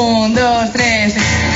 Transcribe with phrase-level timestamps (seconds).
[0.00, 1.49] un, dos, tres.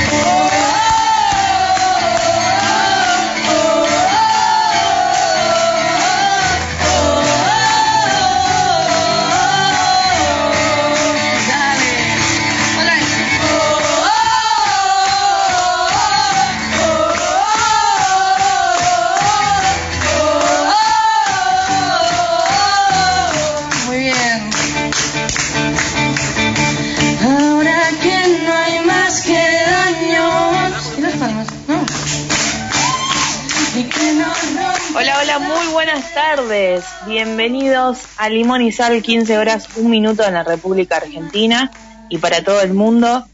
[36.35, 36.83] Tardes.
[37.07, 41.71] Bienvenidos a Limón y Sal, 15 horas, un minuto en la República Argentina
[42.09, 43.25] y para todo el mundo.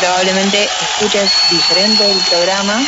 [0.00, 2.82] Probablemente escuches diferente el programa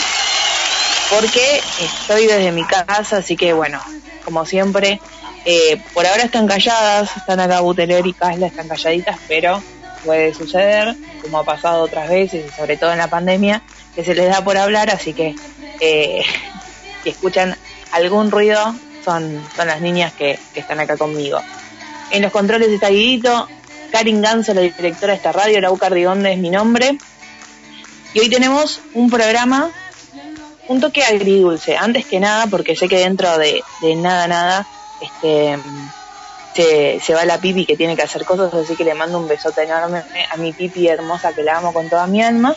[1.11, 3.81] porque estoy desde mi casa, así que bueno,
[4.25, 5.01] como siempre,
[5.45, 9.63] eh, por ahora están calladas, están acá Buteler y Casla, están calladitas, pero
[10.05, 13.63] puede suceder, como ha pasado otras veces, y sobre todo en la pandemia,
[13.95, 15.37] que se les da por hablar, así que
[15.81, 16.25] eh,
[17.05, 17.57] si escuchan
[17.93, 21.41] algún ruido, son, son las niñas que, que están acá conmigo.
[22.11, 23.49] En los controles está Guidito,
[23.91, 26.99] Karin Ganso, la directora de esta radio, Lau Cardigonde es mi nombre.
[28.15, 29.71] Y hoy tenemos un programa,
[30.69, 34.67] un toque agridulce, antes que nada, porque sé que dentro de, de nada, nada,
[35.01, 35.59] este
[36.55, 39.29] se, se va la pipi que tiene que hacer cosas, así que le mando un
[39.29, 42.55] besote enorme a mi pipi hermosa que la amo con toda mi alma.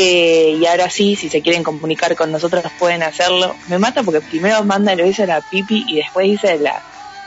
[0.00, 3.56] Eh, y ahora sí, si se quieren comunicar con nosotros pueden hacerlo.
[3.66, 6.80] Me mata porque primero manda lo dice la pipi y después dice la,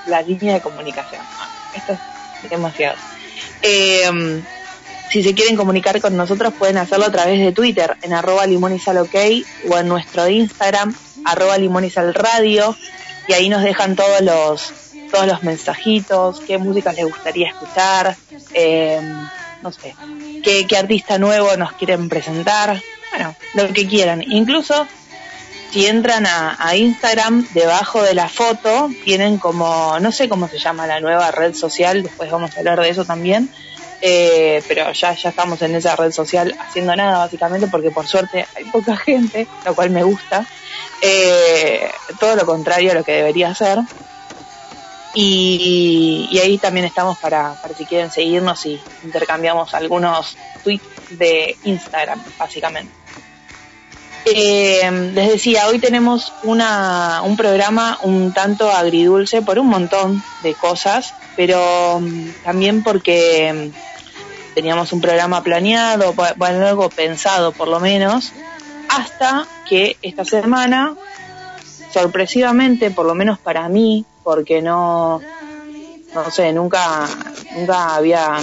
[0.07, 1.22] la línea de comunicación.
[1.75, 1.97] Esto
[2.41, 2.96] es demasiado.
[3.62, 4.41] Eh,
[5.12, 9.78] si se quieren comunicar con nosotros pueden hacerlo a través de Twitter en arroba o
[9.78, 12.73] en nuestro Instagram arroba limonizalradio
[13.28, 14.73] y ahí nos dejan todos los
[15.12, 18.16] todos los mensajitos, qué música les gustaría escuchar,
[18.53, 19.01] eh,
[19.61, 19.95] no sé,
[20.44, 24.23] qué, qué artista nuevo nos quieren presentar, bueno, lo que quieran.
[24.25, 24.88] Incluso
[25.72, 30.85] si entran a, Instagram, debajo de la foto tienen como, no sé cómo se llama
[30.85, 33.49] la nueva red social, después vamos a hablar de eso también,
[34.01, 38.45] eh, pero ya, ya estamos en esa red social haciendo nada básicamente porque por suerte
[38.55, 40.45] hay poca gente, lo cual me gusta,
[41.01, 41.89] eh,
[42.19, 43.79] todo lo contrario a lo que debería ser.
[45.13, 52.25] Y, ahí también estamos para, para si quieren seguirnos y intercambiamos algunos tweets de Instagram,
[52.38, 52.95] básicamente.
[54.23, 60.55] Eh, les decía, hoy tenemos una, un programa un tanto agridulce por un montón de
[60.55, 67.67] cosas, pero mm, también porque mm, teníamos un programa planeado, bu- bueno, algo pensado por
[67.67, 68.35] lo menos,
[68.88, 70.97] hasta que esta semana,
[71.88, 75.22] sorpresivamente, por lo menos para mí, porque no,
[76.14, 77.08] no sé, nunca,
[77.56, 78.38] nunca había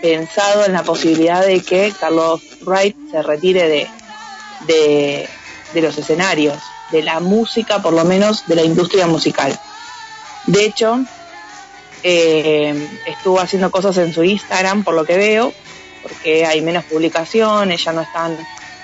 [0.00, 3.88] pensado en la posibilidad de que Carlos Wright se retire de,
[4.66, 5.28] de,
[5.74, 6.58] de los escenarios,
[6.90, 9.58] de la música, por lo menos de la industria musical.
[10.46, 11.04] De hecho,
[12.02, 15.52] eh, estuvo haciendo cosas en su Instagram, por lo que veo,
[16.02, 18.36] porque hay menos publicaciones, ya no están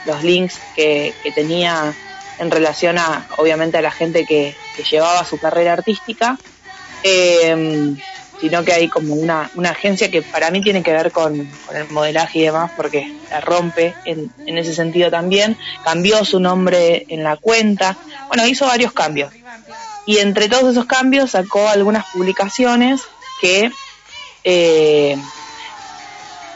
[0.04, 1.94] los links que, que tenía
[2.38, 6.38] en relación a, obviamente, a la gente que, que llevaba su carrera artística,
[7.02, 7.96] eh,
[8.40, 11.76] sino que hay como una, una agencia que para mí tiene que ver con, con
[11.76, 17.06] el modelaje y demás, porque la rompe en, en ese sentido también, cambió su nombre
[17.08, 17.96] en la cuenta,
[18.28, 19.32] bueno, hizo varios cambios.
[20.04, 23.02] Y entre todos esos cambios sacó algunas publicaciones
[23.40, 23.70] que
[24.44, 25.16] eh,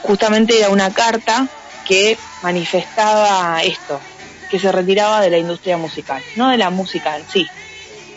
[0.03, 1.49] justamente era una carta
[1.85, 4.01] que manifestaba esto,
[4.51, 7.47] que se retiraba de la industria musical, no de la música en sí,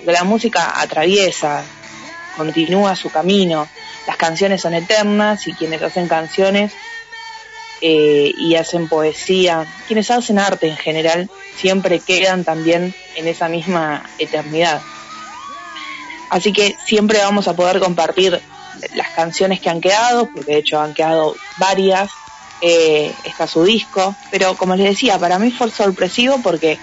[0.06, 1.64] de la música atraviesa,
[2.36, 3.68] continúa su camino,
[4.08, 6.74] las canciones son eternas y quienes hacen canciones
[7.82, 14.04] eh, y hacen poesía, quienes hacen arte en general, siempre quedan también en esa misma
[14.18, 14.82] eternidad.
[16.30, 18.42] Así que siempre vamos a poder compartir
[18.96, 22.10] las canciones que han quedado, porque de hecho han quedado varias,
[22.66, 26.80] eh, está su disco, pero como les decía, para mí fue sorpresivo porque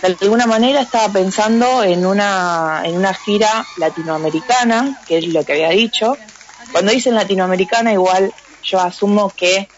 [0.00, 5.54] de alguna manera estaba pensando en una, en una gira latinoamericana, que es lo que
[5.54, 6.16] había dicho.
[6.70, 8.32] Cuando dicen latinoamericana, igual
[8.62, 9.68] yo asumo que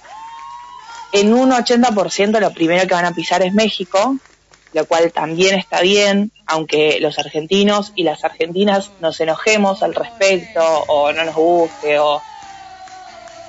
[1.10, 4.18] en un 80% lo primero que van a pisar es México,
[4.74, 10.60] lo cual también está bien, aunque los argentinos y las argentinas nos enojemos al respecto
[10.62, 12.22] o no nos guste o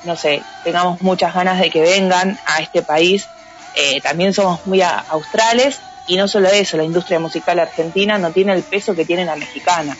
[0.07, 3.27] no sé, tengamos muchas ganas de que vengan a este país.
[3.75, 8.53] Eh, también somos muy australes y no solo eso, la industria musical argentina no tiene
[8.53, 9.95] el peso que tiene la mexicana.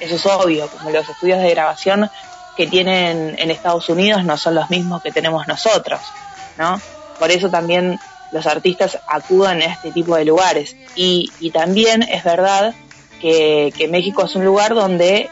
[0.00, 2.10] Eso es obvio, como los estudios de grabación
[2.56, 6.00] que tienen en Estados Unidos no son los mismos que tenemos nosotros,
[6.56, 6.80] ¿no?
[7.18, 8.00] Por eso también
[8.32, 10.74] los artistas acudan a este tipo de lugares.
[10.96, 12.74] Y, y también es verdad
[13.20, 15.28] que, que, México es un lugar donde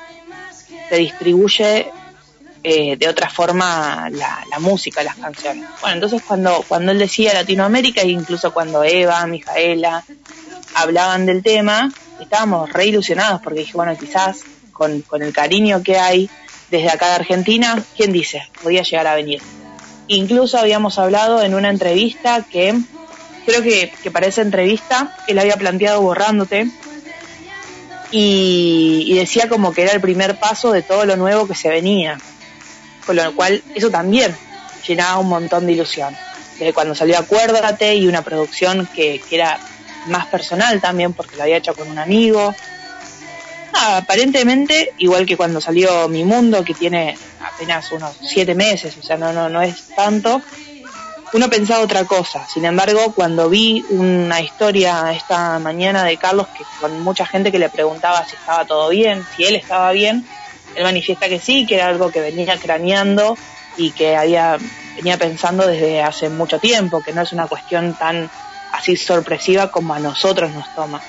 [0.91, 1.91] se distribuye
[2.71, 5.65] eh, de otra forma la, la, música, las canciones.
[5.81, 10.05] Bueno, entonces cuando, cuando él decía Latinoamérica, e incluso cuando Eva, Mijaela
[10.75, 15.97] hablaban del tema, estábamos re ilusionados porque dije, bueno, quizás con, con el cariño que
[15.97, 16.29] hay
[16.71, 18.47] desde acá de Argentina, ¿quién dice?
[18.63, 19.41] Podía llegar a venir.
[20.07, 22.79] Incluso habíamos hablado en una entrevista que,
[23.47, 26.69] creo que, que para esa entrevista, él había planteado borrándote
[28.11, 31.71] y, y, decía como que era el primer paso de todo lo nuevo que se
[31.71, 32.19] venía.
[33.09, 34.37] Con lo cual, eso también
[34.87, 36.15] llenaba un montón de ilusión.
[36.59, 39.59] Desde cuando salió Acuérdate y una producción que, era
[40.09, 42.55] más personal también, porque lo había hecho con un amigo.
[43.73, 49.03] Ah, aparentemente, igual que cuando salió Mi Mundo, que tiene apenas unos siete meses, o
[49.03, 50.43] sea, no, no, no es tanto,
[51.33, 52.47] uno pensaba otra cosa.
[52.47, 57.59] Sin embargo, cuando vi una historia esta mañana de Carlos, que con mucha gente que
[57.59, 60.29] le preguntaba si estaba todo bien, si él estaba bien,
[60.79, 63.37] él manifiesta que sí, que era algo que venía craneando
[63.77, 64.59] y que había,
[64.97, 68.31] venía pensando desde hace mucho tiempo, que no es una cuestión tan
[68.73, 71.03] así sorpresiva como a nosotros nos toma.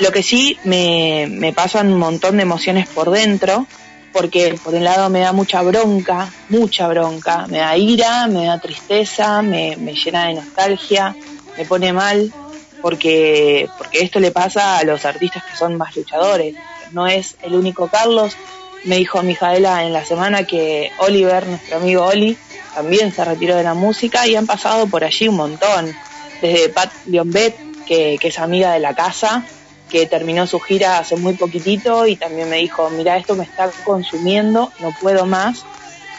[0.00, 3.66] Lo que sí me, me pasan un montón de emociones por dentro,
[4.10, 8.58] porque por un lado me da mucha bronca, mucha bronca, me da ira, me da
[8.58, 11.14] tristeza, me, me llena de nostalgia,
[11.56, 12.32] me pone mal,
[12.80, 16.54] porque, porque esto le pasa a los artistas que son más luchadores.
[16.94, 18.36] No es el único Carlos.
[18.84, 22.38] Me dijo Mijaela en la semana que Oliver, nuestro amigo Oli,
[22.74, 25.92] también se retiró de la música y han pasado por allí un montón.
[26.40, 29.44] Desde Pat Liombet, que, es amiga de la casa,
[29.90, 33.70] que terminó su gira hace muy poquitito y también me dijo, mira, esto me está
[33.84, 35.64] consumiendo, no puedo más.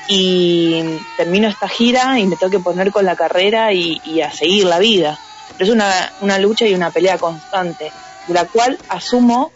[0.08, 0.84] Y
[1.16, 4.66] termino esta gira y me tengo que poner con la carrera y, y a seguir
[4.66, 5.18] la vida.
[5.54, 7.92] Pero es una, una lucha y una pelea constante,
[8.28, 9.52] de la cual asumo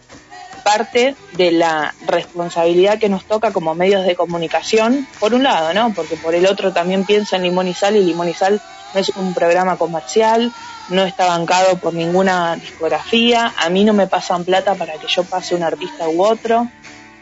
[0.64, 5.94] parte de la responsabilidad que nos toca como medios de comunicación, por un lado, ¿no?
[5.94, 8.62] Porque por el otro también pienso en Limón y Sal y Limón y Sal
[8.94, 10.52] no es un programa comercial,
[10.90, 15.24] no está bancado por ninguna discografía, a mí no me pasan plata para que yo
[15.24, 16.68] pase un artista u otro,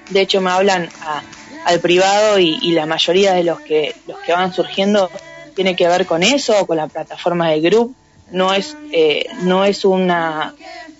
[0.10, 1.22] de hecho me hablan a,
[1.66, 5.10] al privado y, y, la mayoría de los que, los que van surgiendo
[5.56, 7.96] tiene que ver con eso, con la plataforma de Group,
[8.32, 10.54] no es, eh, no es una,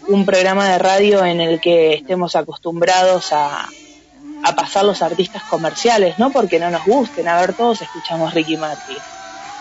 [0.08, 3.70] un programa de radio en el que estemos acostumbrados a,
[4.56, 8.98] pasar los artistas comerciales, no porque no nos gusten, a ver, todos escuchamos Ricky Martin.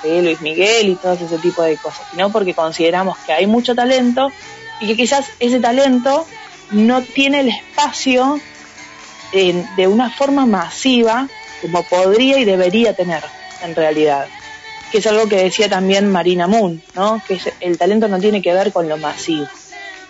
[0.04, 4.30] Luis Miguel y todo ese tipo de cosas, sino porque consideramos que hay mucho talento
[4.80, 6.24] y que quizás ese talento
[6.70, 8.40] no tiene el espacio
[9.32, 11.28] en, de una forma masiva
[11.60, 13.24] como podría y debería tener
[13.62, 14.28] en realidad.
[14.92, 17.20] Que es algo que decía también Marina Moon, ¿no?
[17.26, 19.48] Que el talento no tiene que ver con lo masivo.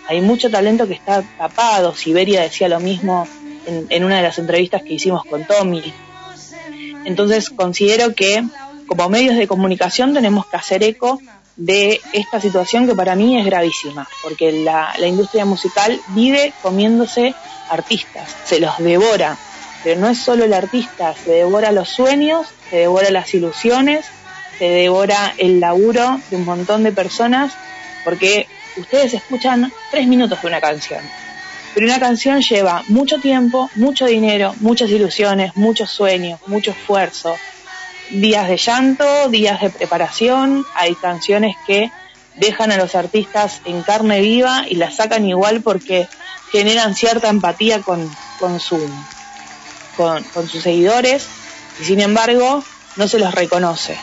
[0.07, 1.93] Hay mucho talento que está tapado.
[1.93, 3.27] Siberia decía lo mismo
[3.65, 5.93] en, en una de las entrevistas que hicimos con Tommy.
[7.05, 8.43] Entonces considero que
[8.87, 11.19] como medios de comunicación tenemos que hacer eco
[11.57, 17.33] de esta situación que para mí es gravísima, porque la, la, industria musical vive comiéndose
[17.69, 19.37] artistas, se los devora,
[19.83, 24.05] pero no es solo el artista, se devora los sueños, se devora las ilusiones,
[24.59, 27.53] se devora el laburo de un montón de personas,
[28.03, 28.47] porque
[28.77, 31.01] ustedes escuchan tres minutos de una canción,
[31.73, 37.35] pero una canción lleva mucho tiempo, mucho dinero, muchas ilusiones, muchos sueños, mucho esfuerzo,
[38.09, 41.91] días de llanto, días de preparación, hay canciones que
[42.35, 46.07] dejan a los artistas en carne viva y las sacan igual porque
[46.51, 48.79] generan cierta empatía con, con, su,
[49.95, 51.27] con, con sus seguidores
[51.81, 52.63] y sin embargo
[52.95, 53.97] no se los reconoce.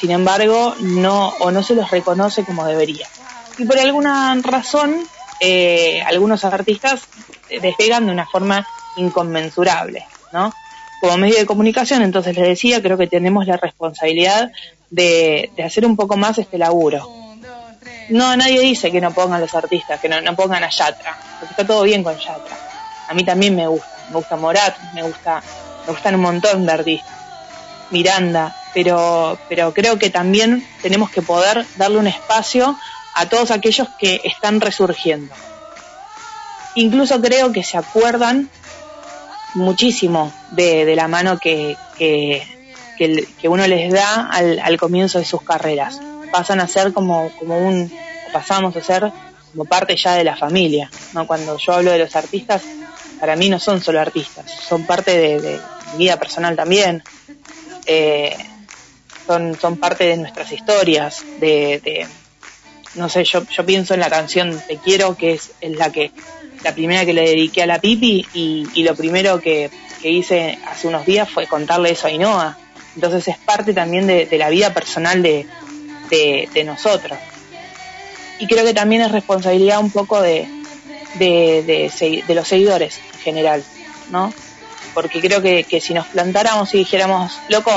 [0.00, 3.08] Sin embargo, no, o no se los reconoce como debería.
[3.58, 4.96] Y por alguna razón,
[5.40, 7.02] eh, algunos artistas
[7.60, 10.52] despegan de una forma inconmensurable, ¿no?
[11.00, 14.50] como medio de comunicación, entonces les decía, creo que tenemos la responsabilidad
[14.90, 17.08] de, hacer un poco más este laburo.
[18.10, 21.52] No, nadie dice que no pongan los artistas, que no, no pongan a Yatra, porque
[21.52, 22.56] está todo bien con Yatra.
[23.08, 25.42] A mí también me gusta, me gusta Morat, me gusta,
[25.86, 27.18] me gustan un montón de artistas.
[27.90, 32.76] Miranda, pero, pero creo que también tenemos que poder darle un espacio
[33.18, 35.34] a todos aquellos que están resurgiendo.
[36.76, 38.48] Incluso creo que se acuerdan
[39.54, 42.46] muchísimo de, la mano que, que,
[42.96, 46.00] que, uno les da al, al, comienzo de sus carreras.
[46.30, 47.92] Pasan a ser como, como un,
[48.32, 49.10] pasamos a ser
[49.50, 50.88] como parte ya de la familia.
[51.12, 51.26] ¿no?
[51.26, 52.62] Cuando yo hablo de los artistas,
[53.18, 55.60] para mí no son solo artistas, son parte de,
[55.94, 57.02] mi vida personal también.
[57.84, 58.36] Eh,
[59.26, 62.06] son, son parte de nuestras historias, de,
[62.98, 66.10] no sé, yo, yo pienso en la canción Te quiero, que es, es la que,
[66.62, 69.70] la primera que le dediqué a la Pipi y, y lo primero que,
[70.02, 72.58] que, hice hace unos días fue contarle eso a Inoa.
[72.96, 75.46] Entonces es parte también de, de la vida personal de,
[76.10, 77.16] de, nosotros.
[78.40, 80.48] Y creo que también es responsabilidad un poco de,
[81.14, 83.64] de, los seguidores en general,
[84.10, 84.32] ¿no?
[84.94, 87.70] Porque creo que, que si nos plantáramos y dijéramos, loco,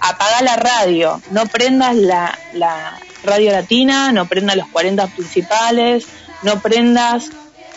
[0.00, 6.06] apaga la radio, no prendas la radio latina, no prendas los 40 principales,
[6.42, 7.30] no prendas,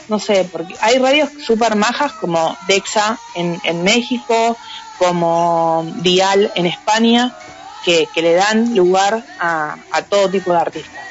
[0.07, 4.57] no sé, porque hay radios súper majas como Dexa en, México,
[4.97, 7.35] como Dial en España,
[7.83, 9.77] que, le dan lugar a,
[10.09, 11.03] todo tipo de artistas.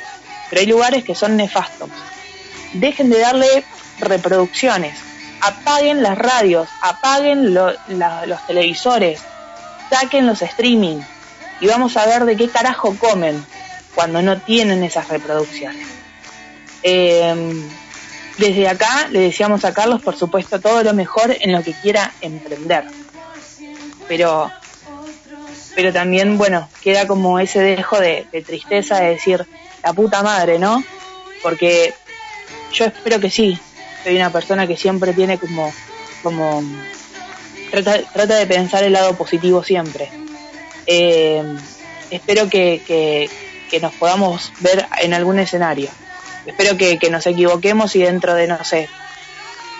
[0.48, 1.90] Pero hay lugares que son nefastos.
[2.74, 3.64] Dejen de darle
[3.98, 4.98] reproducciones,
[5.40, 9.20] apaguen las radios, apaguen los televisores,
[9.90, 11.00] saquen los streaming
[11.60, 13.44] y vamos a ver de qué carajo comen
[13.98, 15.84] cuando no tienen esas reproducciones.
[16.84, 17.34] Eh,
[18.36, 22.12] desde acá le decíamos a Carlos, por supuesto, todo lo mejor en lo que quiera
[22.20, 22.84] emprender.
[24.06, 24.52] Pero,
[25.74, 29.44] pero también, bueno, queda como ese dejo de, tristeza de decir,
[29.82, 30.84] la puta madre, ¿no?
[31.42, 31.92] Porque
[32.72, 33.58] yo espero que sí.
[34.04, 35.72] Soy una persona que siempre tiene como,
[36.22, 36.62] como
[37.72, 40.08] trata, de pensar el lado positivo siempre.
[40.86, 41.42] Eh,
[42.12, 43.28] espero que,
[43.68, 45.90] que, nos podamos ver en algún escenario.
[46.46, 48.88] Espero que, que, nos equivoquemos y dentro de, no sé,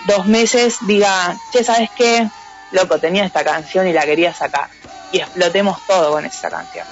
[0.07, 2.27] dos meses diga, che, ¿sabes qué?
[2.71, 4.69] Loco, tenía esta canción y la quería sacar.
[5.11, 6.85] Y explotemos todo con esa canción.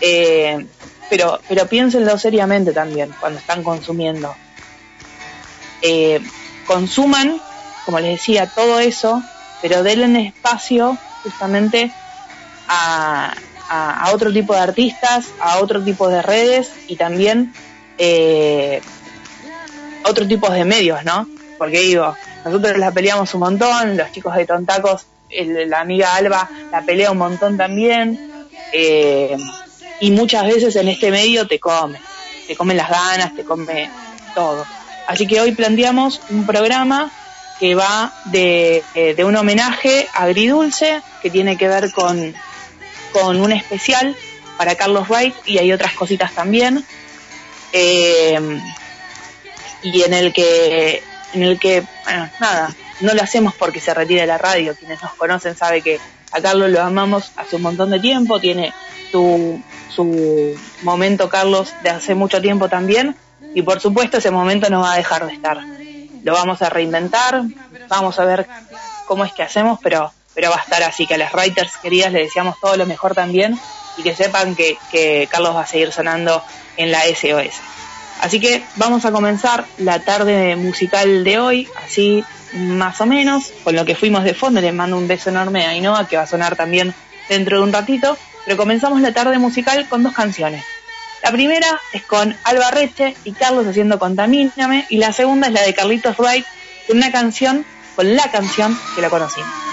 [0.00, 0.66] Eh,
[1.08, 4.34] pero, pero piénsenlo seriamente también cuando están consumiendo.
[5.82, 6.20] Eh,
[6.66, 7.40] consuman,
[7.84, 9.22] como les decía, todo eso
[9.60, 11.92] pero denle espacio justamente
[12.68, 13.34] a,
[13.70, 17.54] a, otro tipo de artistas, a otro tipo de redes y también
[17.98, 18.80] eh,
[20.04, 21.28] otro tipo de medios, ¿no?
[21.56, 26.82] Porque digo, nosotros la peleamos un montón, los chicos de Tontacos, la amiga Alba la
[26.82, 28.18] pelea un montón también,
[28.72, 29.36] eh,
[30.00, 32.00] y muchas veces en este medio te come,
[32.48, 33.88] te comen las ganas, te come
[34.34, 34.66] todo.
[35.06, 37.10] Así que hoy planteamos un programa
[37.60, 42.34] que va de, eh, de un homenaje agridulce que tiene que ver con,
[43.12, 44.16] con un especial
[44.56, 46.84] para Carlos Wright y hay otras cositas también.
[47.72, 48.38] Eh,
[49.82, 51.02] y en el que,
[51.32, 54.74] en el que, bueno, nada, no lo hacemos porque se retire la radio.
[54.76, 55.98] Quienes nos conocen saben que
[56.32, 58.72] a Carlos lo amamos hace un montón de tiempo, tiene
[59.10, 63.16] su, su momento Carlos de hace mucho tiempo también
[63.54, 65.58] y por supuesto ese momento no va a dejar de estar
[66.22, 67.42] lo vamos a reinventar,
[67.88, 68.46] vamos a ver
[69.06, 72.12] cómo es que hacemos, pero, pero va a estar así, que a las writers queridas
[72.12, 73.58] les deseamos todo lo mejor también
[73.96, 76.42] y que sepan que, Carlos va a seguir sonando
[76.76, 77.54] en la SOS.
[78.20, 83.74] Así que vamos a comenzar la tarde musical de hoy, así más o menos, con
[83.74, 84.60] lo que fuimos de fondo.
[84.60, 86.94] Les mando un beso enorme a Ainhoa, que va a sonar también
[87.28, 88.18] dentro de un ratito.
[88.44, 90.64] Pero comenzamos la tarde musical con dos canciones.
[91.22, 95.62] La primera es con Alba Reche y Carlos haciendo Contamíname y la segunda es la
[95.62, 96.46] de Carlitos Wright
[96.86, 99.69] con una canción, con la canción que la conocimos.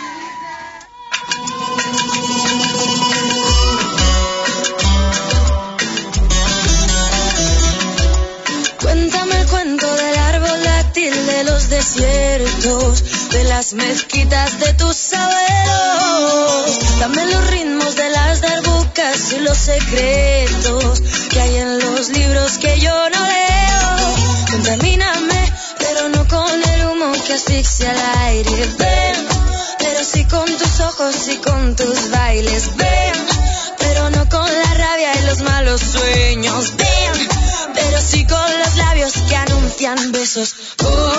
[9.76, 16.80] Del árbol dátil de los desiertos, de las mezquitas de tus abuelos.
[17.02, 22.80] Dame los ritmos de las darbucas y los secretos que hay en los libros que
[22.80, 24.16] yo no leo.
[24.52, 28.70] Contamíname, pero no con el humo que asfixia el aire.
[28.80, 29.28] Ven,
[29.80, 32.74] pero sí con tus ojos y con tus bailes.
[32.78, 32.97] Ven,
[39.88, 40.56] anuncian besos.
[40.77, 41.15] Contamíname,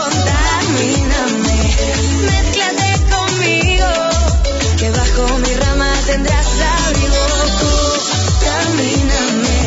[2.30, 3.90] mezclate conmigo,
[4.78, 7.24] que bajo mi rama tendrás abrigo.
[7.60, 9.58] Contamíname.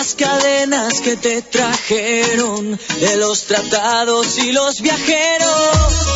[0.00, 6.09] las cadenas que te trajeron de los tratados y los viajeros.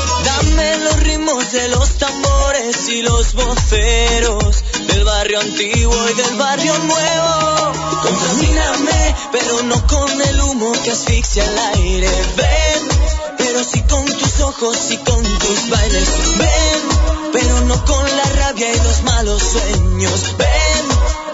[0.55, 7.73] Los ritmos de los tambores y los voceros del barrio antiguo y del barrio nuevo.
[8.03, 12.09] Contamíname, pero no con el humo que asfixia el aire.
[12.37, 12.89] Ven,
[13.37, 16.09] pero sí con tus ojos y con tus bailes.
[16.39, 16.83] Ven,
[17.33, 20.37] pero no con la rabia y los malos sueños.
[20.39, 20.87] Ven,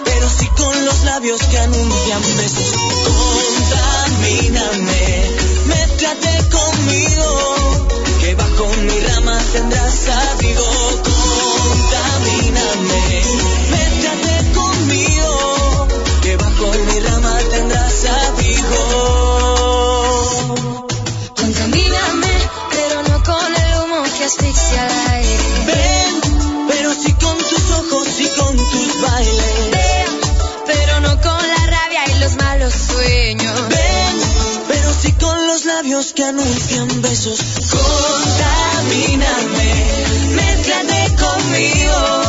[0.05, 2.73] pero sí con los labios que anuncian besos.
[3.69, 5.31] Contamíname,
[5.67, 7.10] mézclate conmigo,
[9.52, 10.69] tendrás abrigo.
[11.71, 13.02] Contamíname,
[13.71, 15.88] mézclate conmigo,
[16.23, 18.83] que bajo mi rama tendrás abrigo.
[21.37, 22.35] Contamíname,
[22.71, 24.89] pero no con el humo que asfixia
[35.82, 37.40] labios que anuncian besos.
[37.70, 39.25] Contamíname,
[40.34, 42.20] mézclate conmigo,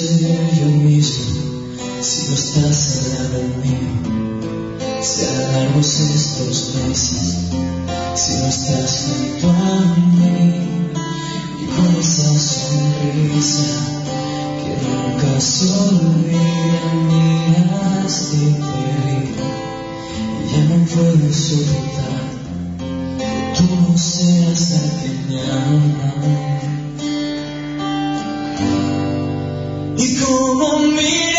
[0.00, 1.40] yo mismo
[2.00, 3.90] si no estás al lado mío.
[5.02, 7.36] Se harán largos estos meses
[8.14, 10.90] si no estás junto a mí.
[11.60, 13.70] Y con esa sonrisa
[14.62, 18.36] que nunca se olvida, miras y
[20.50, 22.26] ya no puedo soportar
[23.18, 26.18] que tú no seas la que me ama.
[30.28, 31.37] Y cómo mirarte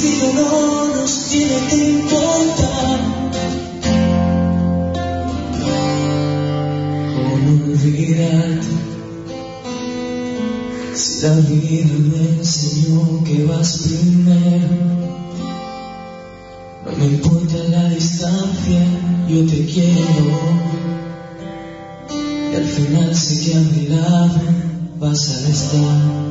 [0.00, 3.00] destino no nos tiene que importar
[7.14, 8.66] ¿Cómo olvidarte?
[10.94, 14.68] Si la vida me enseñó que vas primero,
[16.84, 18.82] no me importa la distancia,
[19.28, 20.60] yo te quiero.
[22.52, 24.40] Y al final sé que a mi lado
[24.98, 26.29] vas a estar.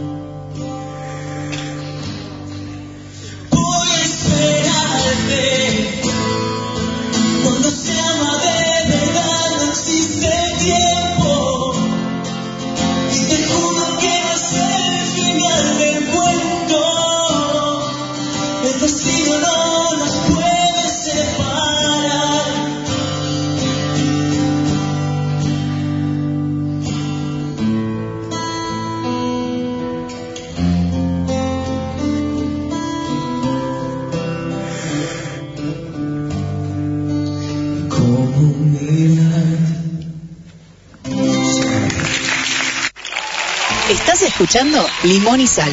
[44.39, 45.69] Escuchando Limón y Sal.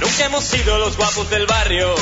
[0.00, 1.94] Nunca hemos sido los guapos del barrio.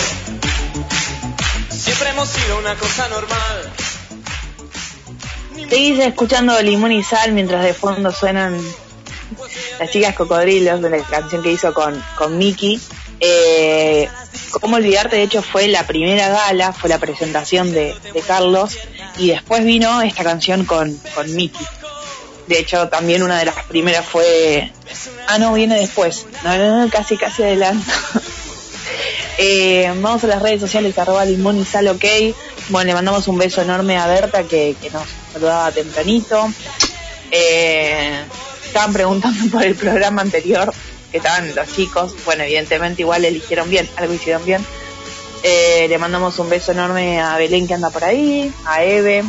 [1.68, 3.72] Siempre hemos sido una cosa normal.
[5.68, 8.58] Seguís escuchando Limón y Sal mientras de fondo suenan
[9.78, 12.80] las chicas cocodrilos de la canción que hizo con, con Mickey.
[13.20, 14.08] Eh,
[14.52, 15.16] ¿Cómo olvidarte?
[15.16, 18.78] De hecho, fue la primera gala, fue la presentación de, de Carlos
[19.18, 21.66] y después vino esta canción con, con Mickey.
[22.50, 24.72] De hecho, también una de las primeras fue...
[25.28, 26.26] Ah, no, viene después.
[26.42, 27.92] No, no, no casi, casi adelanto.
[29.38, 32.04] eh, vamos a las redes sociales, arroba limón y sal, ok.
[32.70, 36.52] Bueno, le mandamos un beso enorme a Berta que, que nos saludaba tempranito.
[37.30, 38.20] Eh,
[38.66, 40.74] estaban preguntando por el programa anterior,
[41.12, 42.16] que estaban los chicos.
[42.24, 44.66] Bueno, evidentemente igual eligieron bien, algo hicieron bien.
[45.44, 49.22] Eh, le mandamos un beso enorme a Belén que anda por ahí, a Eve,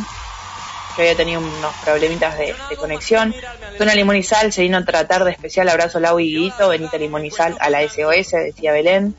[0.94, 3.34] que había tenido unos problemitas de, conexión.
[3.76, 6.98] Suena Limón y Sal, se vino a tratar de especial abrazo Lau y Guito, Benita
[6.98, 9.14] Limón y Sal a la SOS, decía Belén.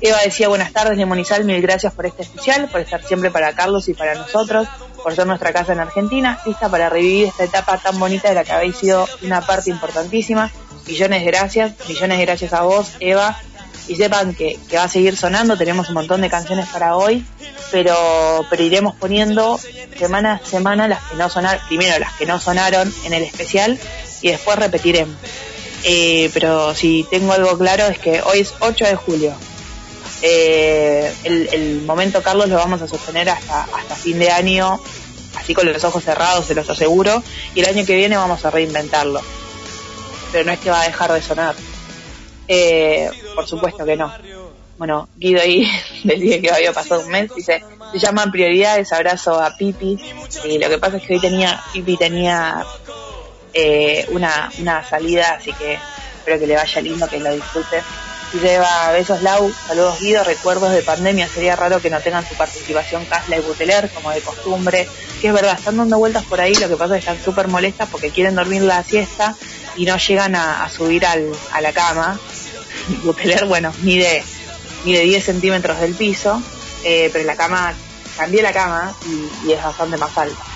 [0.00, 3.30] Eva decía buenas tardes Limón y Sal, mil gracias por este especial, por estar siempre
[3.30, 4.68] para Carlos y para nosotros,
[5.02, 8.44] por ser nuestra casa en Argentina, lista para revivir esta etapa tan bonita de la
[8.44, 10.50] que habéis sido una parte importantísima.
[10.86, 13.38] Millones de gracias, millones de gracias a vos, Eva,
[13.86, 17.24] y sepan que, que, va a seguir sonando, tenemos un montón de canciones para hoy,
[17.70, 19.58] pero, pero iremos poniendo
[19.98, 23.78] semana a semana las que no sonaron, primero las que no sonaron en el especial
[24.22, 25.16] y después repetiremos.
[25.84, 29.34] Eh, pero si tengo algo claro es que hoy es 8 de julio.
[30.22, 34.80] Eh, el, el, momento Carlos lo vamos a sostener hasta, hasta fin de año,
[35.36, 37.22] así con los ojos cerrados, se los aseguro,
[37.54, 39.20] y el año que viene vamos a reinventarlo.
[40.32, 41.54] Pero no es que va a dejar de sonar.
[42.48, 44.12] Eh, por supuesto que no.
[44.76, 45.68] Bueno, Guido ahí
[46.04, 49.98] decía que había pasado un mes, dice, se llaman prioridades, abrazo a Pipi.
[50.44, 52.64] Y lo que pasa es que hoy tenía, Pipi tenía
[53.52, 55.78] eh, una, una salida, así que
[56.18, 57.82] espero que le vaya lindo, que lo disfrute.
[58.32, 62.34] Y lleva besos Lau, saludos Guido, recuerdos de pandemia, sería raro que no tengan su
[62.34, 64.88] participación Casla y Buteler, como de costumbre,
[65.20, 67.46] que es verdad, están dando vueltas por ahí, lo que pasa es que están súper
[67.46, 69.36] molestas porque quieren dormir la siesta
[69.76, 72.18] y no llegan a, subir al, a la cama.
[73.04, 74.22] Buteler, bueno, mide,
[74.84, 76.42] mide 10 centímetros del piso,
[76.84, 77.74] eh, pero la cama,
[78.16, 78.94] cambié la cama
[79.44, 80.53] y es bastante más alta.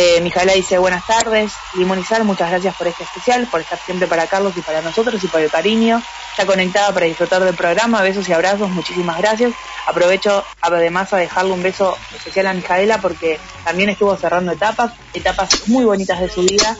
[0.00, 4.28] Eh, Mijaela dice buenas tardes, Limonizar, muchas gracias por este especial, por estar siempre para
[4.28, 6.00] Carlos y para nosotros y por el cariño.
[6.30, 9.54] Está conectada para disfrutar del programa, besos y abrazos, muchísimas gracias.
[9.88, 15.66] Aprovecho además a dejarle un beso especial a Mijaela porque también estuvo cerrando etapas, etapas
[15.66, 16.76] muy bonitas de su vida.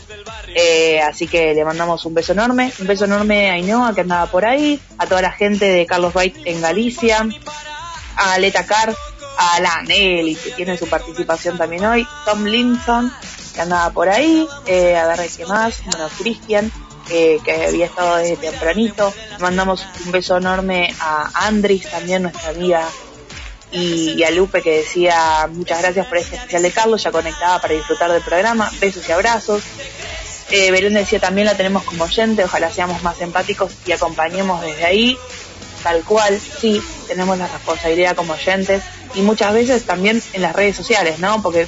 [0.54, 4.26] Eh, así que le mandamos un beso enorme, un beso enorme a Ainhoa que andaba
[4.26, 7.26] por ahí, a toda la gente de Carlos Wright en Galicia,
[8.14, 8.94] a Aleta Carr
[9.38, 13.12] a la Nelly, que tiene su participación también hoy, Tom Linson,
[13.54, 16.70] que andaba por ahí, eh, a ver qué más, bueno, Cristian,
[17.08, 22.86] eh, que había estado desde tempranito, mandamos un beso enorme a Andris, también nuestra amiga,
[23.70, 27.60] y, y, a Lupe que decía muchas gracias por este especial de Carlos, ya conectada
[27.60, 29.62] para disfrutar del programa, besos y abrazos.
[30.50, 34.84] Eh, Belén decía también la tenemos como oyente, ojalá seamos más empáticos y acompañemos desde
[34.86, 35.18] ahí,
[35.82, 38.82] tal cual, sí, tenemos la responsabilidad como oyentes
[39.14, 41.42] y muchas veces también en las redes sociales, ¿no?
[41.42, 41.66] Porque,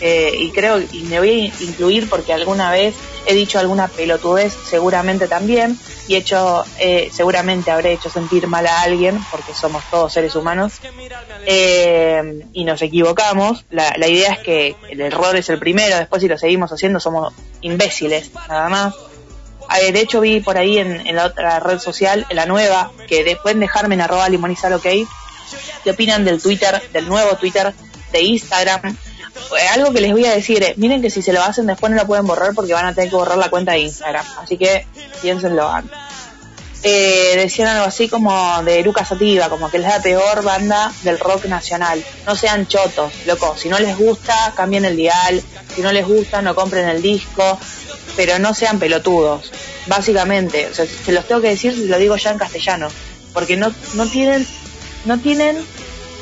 [0.00, 2.94] eh, y creo, y me voy a incluir porque alguna vez
[3.26, 8.82] he dicho alguna pelotudez, seguramente también, y hecho, eh, seguramente habré hecho sentir mal a
[8.82, 10.74] alguien, porque somos todos seres humanos,
[11.44, 13.66] eh, y nos equivocamos.
[13.70, 17.00] La, la idea es que el error es el primero, después si lo seguimos haciendo
[17.00, 18.94] somos imbéciles, nada más.
[19.68, 23.24] De hecho vi por ahí en, en la otra red social, en la nueva, que
[23.24, 24.86] después dejarme en arroba limonizar ok,
[25.84, 27.72] qué opinan del Twitter, del nuevo Twitter,
[28.12, 28.96] de Instagram.
[29.72, 31.96] Algo que les voy a decir, eh, miren que si se lo hacen después no
[31.96, 34.24] lo pueden borrar porque van a tener que borrar la cuenta de Instagram.
[34.42, 34.86] Así que
[35.22, 35.96] piénsenlo antes.
[36.84, 41.18] Eh, decían algo así como de Eruca Sativa, como que es la peor banda del
[41.18, 42.04] rock nacional.
[42.24, 43.56] No sean chotos, loco.
[43.56, 45.42] Si no les gusta, cambien el dial.
[45.74, 47.58] Si no les gusta, no compren el disco.
[48.16, 49.52] Pero no sean pelotudos.
[49.86, 52.88] Básicamente, o sea, se los tengo que decir, lo digo ya en castellano.
[53.32, 54.46] Porque no, no tienen
[55.04, 55.64] no tienen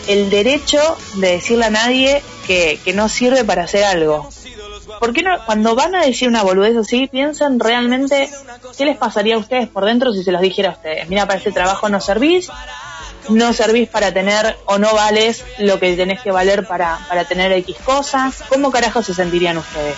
[0.07, 0.79] el derecho
[1.15, 4.29] de decirle a nadie que, que no sirve para hacer algo.
[5.01, 8.31] ¿Por qué no, cuando van a decir una boludez así, piensan realmente
[8.79, 11.09] qué les pasaría a ustedes por dentro si se los dijera a ustedes?
[11.09, 12.49] Mira, para este trabajo no servís,
[13.29, 17.51] no servís para tener o no vales lo que tenés que valer para, para tener
[17.53, 18.43] X cosas.
[18.49, 19.97] ¿Cómo carajo se sentirían ustedes?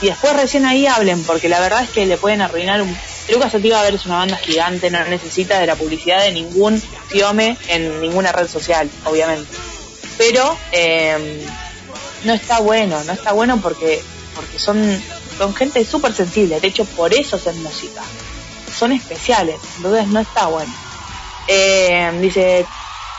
[0.00, 2.96] Y después recién ahí hablen, porque la verdad es que le pueden arruinar un...
[3.28, 6.80] Lucas Sativa a ver es una banda gigante, no necesita de la publicidad de ningún
[7.08, 9.50] fiome en ninguna red social, obviamente.
[10.18, 11.42] Pero eh,
[12.24, 14.02] no está bueno, no está bueno porque,
[14.34, 15.02] porque son,
[15.38, 18.02] son gente súper sensible, de hecho por eso hacen música.
[18.76, 20.72] Son especiales, entonces no está bueno.
[21.46, 22.66] Eh, dice,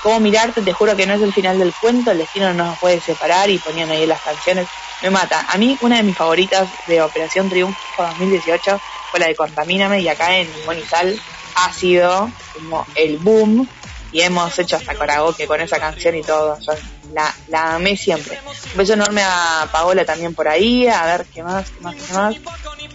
[0.04, 0.62] ¿cómo mirarte?
[0.62, 3.50] Te juro que no es el final del cuento, el destino no nos puede separar
[3.50, 4.68] y ponían ahí las canciones.
[5.02, 5.46] Me mata.
[5.50, 8.82] A mí una de mis favoritas de Operación Triunfo 2018
[9.12, 11.20] fue la de Contamíname y acá en Monizal
[11.56, 13.68] ha sido como el boom
[14.12, 16.58] y hemos hecho hasta karaoke con esa canción y todo.
[16.60, 16.74] Yo
[17.14, 18.40] la, la amé siempre.
[18.72, 22.14] Un beso enorme a Paola también por ahí, a ver qué más, qué más, qué
[22.14, 22.36] más.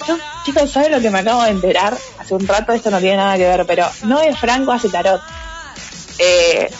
[0.06, 1.96] Yo, chicos, ¿saben lo que me acabo de enterar?
[2.18, 5.20] Hace un rato esto no tiene nada que ver, pero no es Franco hace tarot.
[6.18, 6.70] Eh,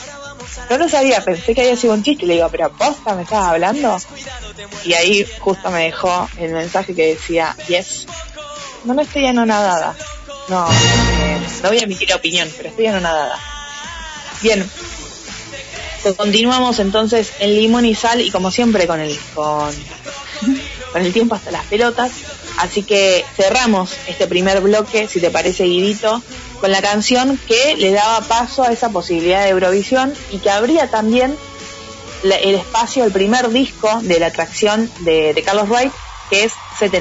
[0.68, 3.48] no lo sabía, pensé que había sido un chiste, le digo, pero posta, ¿me estabas
[3.48, 3.96] hablando?
[4.84, 8.06] Y ahí justo me dejó el mensaje que decía, yes,
[8.84, 9.94] no me estoy anonadada.
[10.48, 13.38] No, eh, no voy a emitir opinión, pero estoy anonadada.
[14.42, 14.68] Bien,
[16.16, 19.70] continuamos entonces en limón y sal y como siempre con el con,
[20.92, 22.10] con el tiempo hasta las pelotas.
[22.58, 26.22] Así que cerramos este primer bloque, si te parece Guidito,
[26.60, 30.88] con la canción que le daba paso a esa posibilidad de Eurovisión y que abría
[30.88, 31.36] también
[32.22, 35.92] el espacio, el primer disco de la atracción de, Carlos Wright,
[36.28, 37.00] que es Se te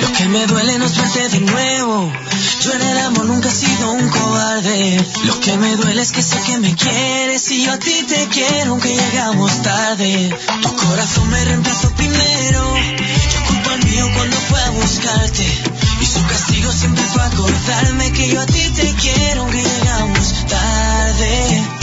[0.00, 2.12] Lo que me duele no es verte de nuevo.
[2.62, 5.04] Yo en el amor nunca he sido un cobarde.
[5.24, 8.28] Lo que me duele es que sé que me quieres y yo a ti te
[8.28, 10.34] quiero aunque llegamos tarde.
[10.62, 12.74] Tu corazón me reemplazó primero.
[13.32, 15.46] Yo culpo al mío cuando fue a buscarte.
[16.00, 21.81] Y su castigo siempre fue acordarme que yo a ti te quiero aunque llegamos tarde.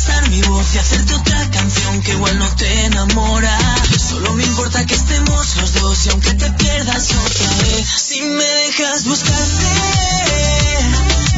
[0.00, 3.58] Malgastar mi voz y hacerte otra canción que igual no te enamora.
[3.98, 8.44] Solo me importa que estemos los dos y aunque te pierdas otra vez, si me
[8.44, 9.66] dejas buscarte,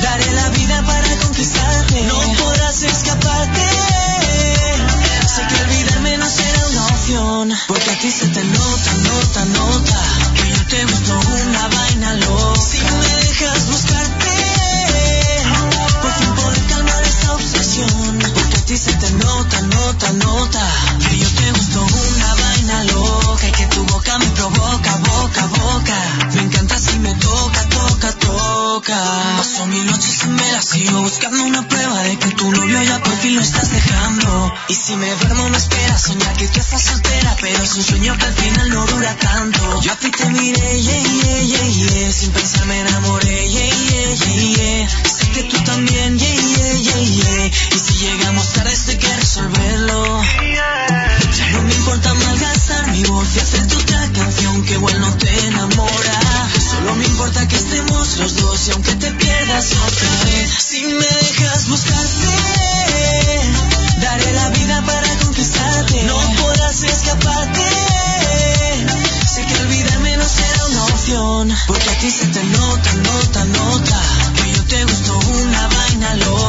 [0.01, 2.03] daré la vida para conquistarte.
[2.03, 3.61] No podrás escaparte.
[5.35, 10.03] Sé que olvidarme no será una opción, porque a ti se te nota, nota, nota
[10.37, 12.61] que yo te gusto una vaina loca.
[12.61, 14.31] Si me dejas buscarte,
[16.01, 18.22] por fin poder calmar esta obsesión,
[18.73, 20.61] porque a ti se te nota, nota, nota
[20.99, 25.99] que yo te gusto una loca y que tu boca me provoca, boca, boca.
[26.35, 28.99] Me encanta si me toca, toca, toca.
[29.37, 33.17] Paso mi noche sin velas, sigo buscando una prueba de que tu novio ya por
[33.19, 34.55] fin lo estás dejando.
[34.69, 38.17] Y si me duermo me espera soñar que tú estás soltera, pero es un sueño
[38.17, 39.81] que al final no dura tanto.
[39.83, 42.13] Yo a ti te miré, yeah, yeah, yeah, yeah.
[42.13, 44.89] sin pensar me enamoré, yeah, yeah, yeah, yeah.
[45.05, 47.47] Sé que tú también, yeah, yeah, yeah, yeah.
[47.47, 50.23] Y si llegamos tarde esto que resolverlo.
[51.53, 56.21] No me importa malgastar mi voz y hacerte otra canción que igual no te enamora.
[56.71, 61.07] Solo me importa que estemos los dos y aunque te pierdas otra vez, si me
[61.07, 62.29] dejas buscarte,
[64.01, 66.03] daré la vida para conquistarte.
[66.05, 67.61] No podrás escaparte.
[69.33, 74.01] Sé que olvidarme no será una opción, porque a ti se te nota, nota, nota
[74.37, 76.42] que yo te gusto una vaina loca.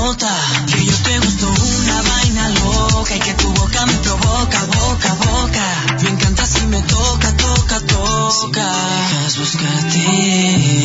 [0.00, 5.96] Que yo te gusto una vaina loca y que tu boca me provoca, boca, boca.
[6.02, 8.30] Me encanta si me toca, toca, toca.
[8.30, 10.79] Si me dejas buscarte,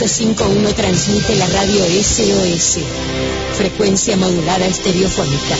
[0.00, 2.78] 105.1 transmite la radio SOS,
[3.54, 5.56] frecuencia modulada estereofónica.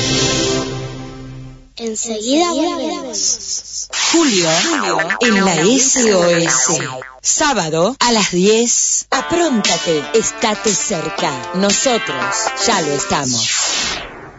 [1.76, 3.88] Enseguida volvemos.
[4.12, 4.48] Julio
[5.20, 6.81] en la SOS.
[7.20, 9.09] Sábado a las 10.
[9.11, 11.53] Apróntate, estate cerca.
[11.57, 12.35] Nosotros
[12.66, 13.46] ya lo estamos.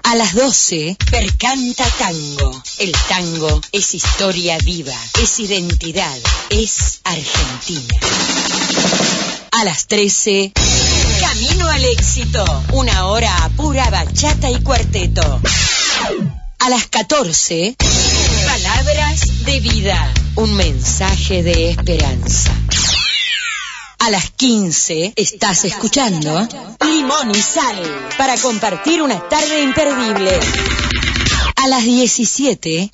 [0.04, 2.64] A las 12, Percanta Tango.
[2.80, 6.18] El tango es historia viva, es identidad,
[6.50, 8.00] es Argentina.
[9.52, 10.54] A las 13,
[11.20, 12.44] Camino al éxito.
[12.72, 15.42] Una hora a pura bachata y cuarteto.
[16.60, 17.76] A las 14,
[18.46, 20.14] Palabras de vida.
[20.36, 22.52] Un mensaje de esperanza.
[24.00, 26.48] A las 15 estás escuchando
[26.86, 30.40] Limón y Sal para compartir una tarde imperdible.
[31.58, 32.90] A las 17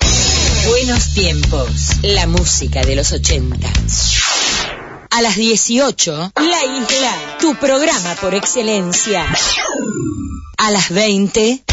[0.66, 1.70] Buenos tiempos,
[2.02, 3.68] la música de los 80.
[5.10, 9.26] A las 18 La Isla, tu programa por excelencia.
[10.58, 11.64] A las 20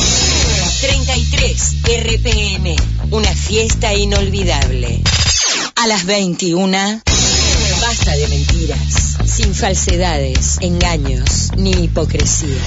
[0.82, 2.76] 33 RPM,
[3.12, 5.02] una fiesta inolvidable.
[5.76, 7.02] A las 21
[7.82, 12.60] Basta de mentiras, sin falsedades, engaños ni hipocresías.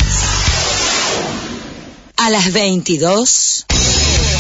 [2.16, 3.66] A las 22,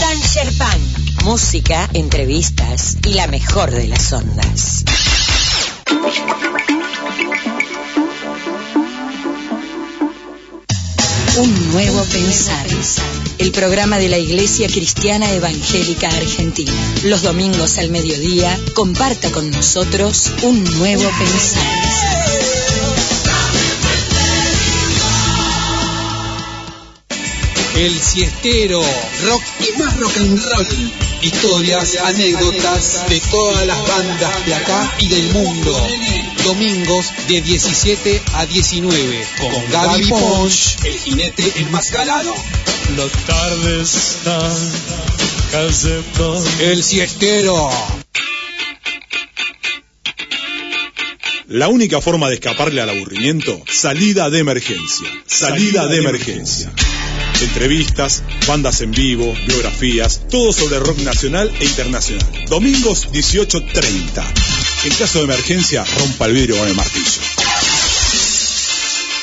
[0.00, 4.84] Danger Punk, música, entrevistas y la mejor de las ondas.
[11.40, 12.66] Un nuevo pensar.
[13.38, 16.72] El programa de la Iglesia Cristiana Evangélica Argentina.
[17.04, 21.62] Los domingos al mediodía, comparta con nosotros un nuevo pensar.
[27.76, 28.82] El siestero,
[29.26, 30.92] rock y más rock and roll.
[31.22, 35.88] Historias, anécdotas de todas las bandas de acá y del mundo.
[36.44, 42.34] Domingos de 17 a 19 con Gaby Ponch, el jinete enmascarado.
[42.96, 44.56] Las tardes están
[45.52, 46.44] cayendo.
[46.60, 47.70] El siestero.
[51.48, 55.08] La única forma de escaparle al aburrimiento, salida de emergencia.
[55.24, 56.70] Salida de emergencia.
[57.40, 62.26] Entrevistas, bandas en vivo, biografías, todo sobre rock nacional e internacional.
[62.48, 64.57] Domingos 18.30.
[64.84, 67.20] En caso de emergencia, rompa el vidrio con el martillo.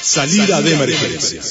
[0.01, 1.41] Salida, de emergencia.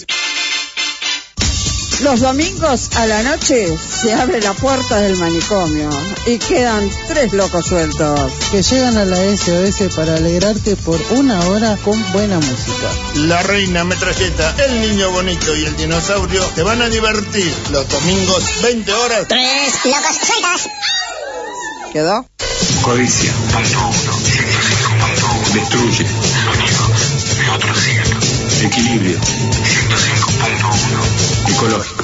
[2.03, 5.89] Los domingos a la noche se abre la puerta del manicomio
[6.27, 8.31] y quedan tres locos sueltos.
[8.51, 12.91] que llegan a la SOS para alegrarte por una hora con buena música.
[13.15, 18.63] La reina metralleta, el niño bonito y el dinosaurio te van a divertir los domingos
[18.63, 19.29] 20 horas.
[19.29, 20.71] Tres locos sueltos.
[21.93, 22.27] ¿Quedó?
[22.85, 26.07] Codicia, punto uno, 105.1, destruye,
[26.45, 28.21] sonidos de otro siglo.
[28.63, 32.04] Equilibrio, 105.1, ecológico.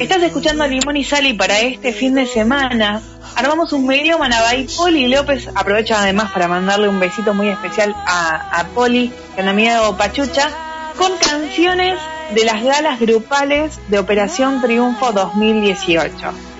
[0.00, 3.02] Estás escuchando Limón y Sal y para este fin de semana
[3.36, 4.66] armamos un medio Manabay.
[4.76, 9.46] Poli López aprovecha además para mandarle un besito muy especial a, a Poli, que es
[9.46, 10.50] amigo Pachucha,
[10.96, 11.98] con canciones
[12.34, 16.53] de las galas grupales de Operación Triunfo 2018.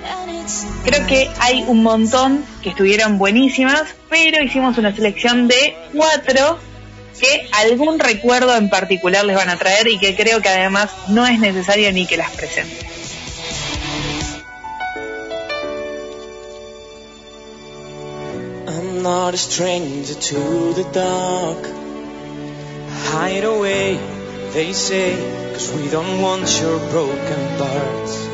[0.85, 6.59] Creo que hay un montón que estuvieron buenísimas, pero hicimos una selección de cuatro
[7.18, 11.26] que algún recuerdo en particular les van a traer y que creo que además no
[11.26, 12.87] es necesario ni que las presenten.
[18.66, 21.68] I'm not a stranger to the dark.
[23.12, 23.98] Hide away,
[24.52, 25.14] they say,
[25.52, 28.33] cause we don't want your broken parts.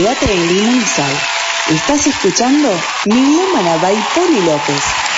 [0.00, 1.12] Quédate en Sal.
[1.68, 2.70] Estás escuchando
[3.04, 5.09] Miliómana by Poli López.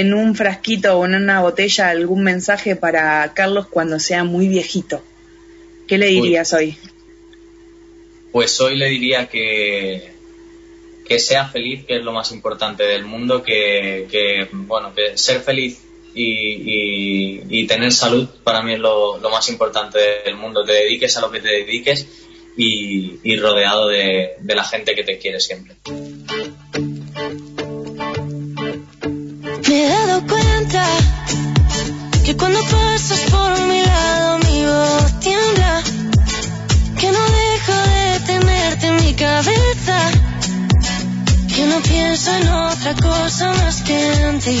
[0.00, 5.02] En un frasquito o en una botella algún mensaje para Carlos cuando sea muy viejito,
[5.88, 6.76] ¿qué le dirías hoy?
[8.32, 10.10] Pues hoy le diría que,
[11.06, 15.40] que sea feliz, que es lo más importante del mundo, que, que bueno, que ser
[15.40, 15.80] feliz
[16.14, 20.64] y, y- y tener salud para mí es lo, lo más importante del mundo.
[20.64, 22.06] Te dediques a lo que te dediques
[22.56, 25.74] y, y rodeado de, de la gente que te quiere siempre.
[29.74, 30.86] Me he dado cuenta
[32.24, 35.82] que cuando pasas por mi lado mi voz tiembla,
[37.00, 40.12] que no dejo de tenerte en mi cabeza,
[41.52, 44.60] que no pienso en otra cosa más que en ti.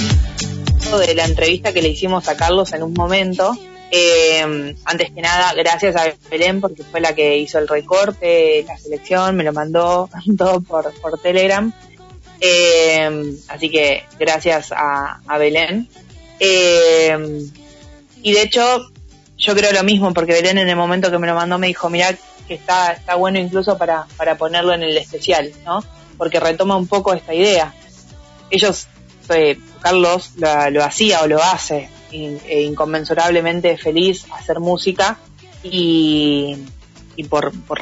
[0.98, 3.56] de la entrevista que le hicimos a Carlos en un momento.
[3.92, 8.76] Eh, antes que nada, gracias a Belén porque fue la que hizo el recorte, la
[8.76, 11.72] selección, me lo mandó todo por, por Telegram.
[12.40, 15.88] Eh, así que gracias a, a Belén.
[16.40, 17.16] Eh,
[18.22, 18.90] y de hecho,
[19.38, 21.88] yo creo lo mismo porque Belén en el momento que me lo mandó me dijo,
[21.90, 22.14] mira
[22.46, 25.82] que está, está bueno incluso para, para ponerlo en el especial, ¿no?
[26.18, 27.72] Porque retoma un poco esta idea.
[28.50, 28.86] Ellos
[29.30, 35.18] eh, Carlos lo, lo hacía o lo hace in- e inconmensurablemente feliz hacer música
[35.62, 36.58] y,
[37.16, 37.80] y por, por,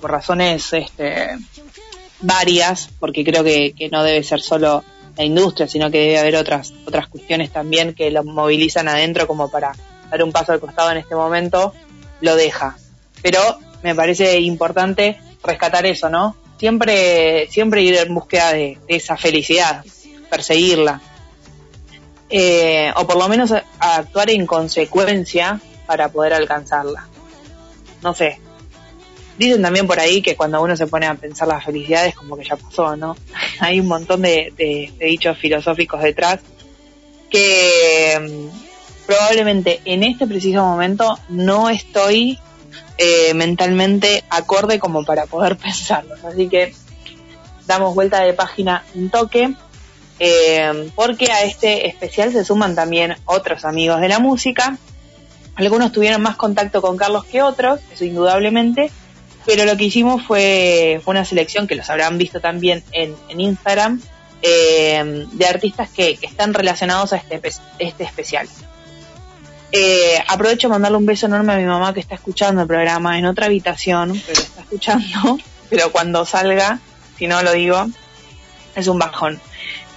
[0.00, 1.36] por razones este,
[2.20, 4.84] varias, porque creo que, que no debe ser solo
[5.16, 9.50] la industria, sino que debe haber otras, otras cuestiones también que lo movilizan adentro como
[9.50, 9.72] para
[10.10, 11.74] dar un paso al costado en este momento,
[12.20, 12.76] lo deja.
[13.20, 13.40] Pero
[13.82, 16.36] me parece importante rescatar eso, ¿no?
[16.58, 19.84] Siempre, siempre ir en búsqueda de, esa felicidad,
[20.30, 21.00] perseguirla.
[22.30, 27.08] Eh, o por lo menos a actuar en consecuencia para poder alcanzarla.
[28.02, 28.40] No sé.
[29.38, 32.36] Dicen también por ahí que cuando uno se pone a pensar la felicidad es como
[32.36, 33.16] que ya pasó, ¿no?
[33.60, 36.40] Hay un montón de dichos filosóficos detrás
[37.30, 42.38] que mm, probablemente en este preciso momento no estoy
[42.96, 46.24] eh, mentalmente acorde como para poder pensarlos.
[46.24, 46.74] Así que
[47.66, 49.54] damos vuelta de página un toque,
[50.18, 54.76] eh, porque a este especial se suman también otros amigos de la música.
[55.54, 58.90] Algunos tuvieron más contacto con Carlos que otros, eso indudablemente,
[59.46, 64.00] pero lo que hicimos fue, una selección que los habrán visto también en, Instagram,
[64.42, 67.40] eh, de artistas que, están relacionados a este,
[67.78, 68.48] este especial.
[69.70, 73.26] Eh, aprovecho mandarle un beso enorme a mi mamá que está escuchando el programa en
[73.26, 75.38] otra habitación, pero está escuchando,
[75.70, 76.80] pero cuando salga,
[77.18, 77.86] si no lo digo,
[78.74, 79.40] es un bajón.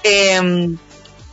[0.04, 0.76] Eh,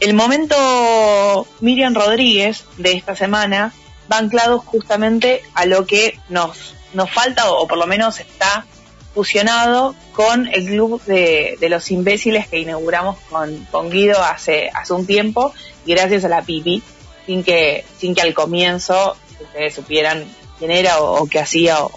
[0.00, 3.72] el momento Miriam Rodríguez de esta semana
[4.10, 8.66] va anclado justamente a lo que nos, nos falta, o por lo menos está
[9.14, 15.54] fusionado con el club de, los imbéciles que inauguramos con, Guido hace, hace un tiempo,
[15.86, 16.82] y gracias a la Pipi,
[17.24, 20.24] sin que, sin que al comienzo ustedes supieran
[20.58, 21.90] quién era o, qué hacía o,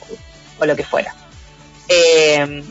[0.59, 1.13] o lo que fuera.
[1.89, 2.63] Eh,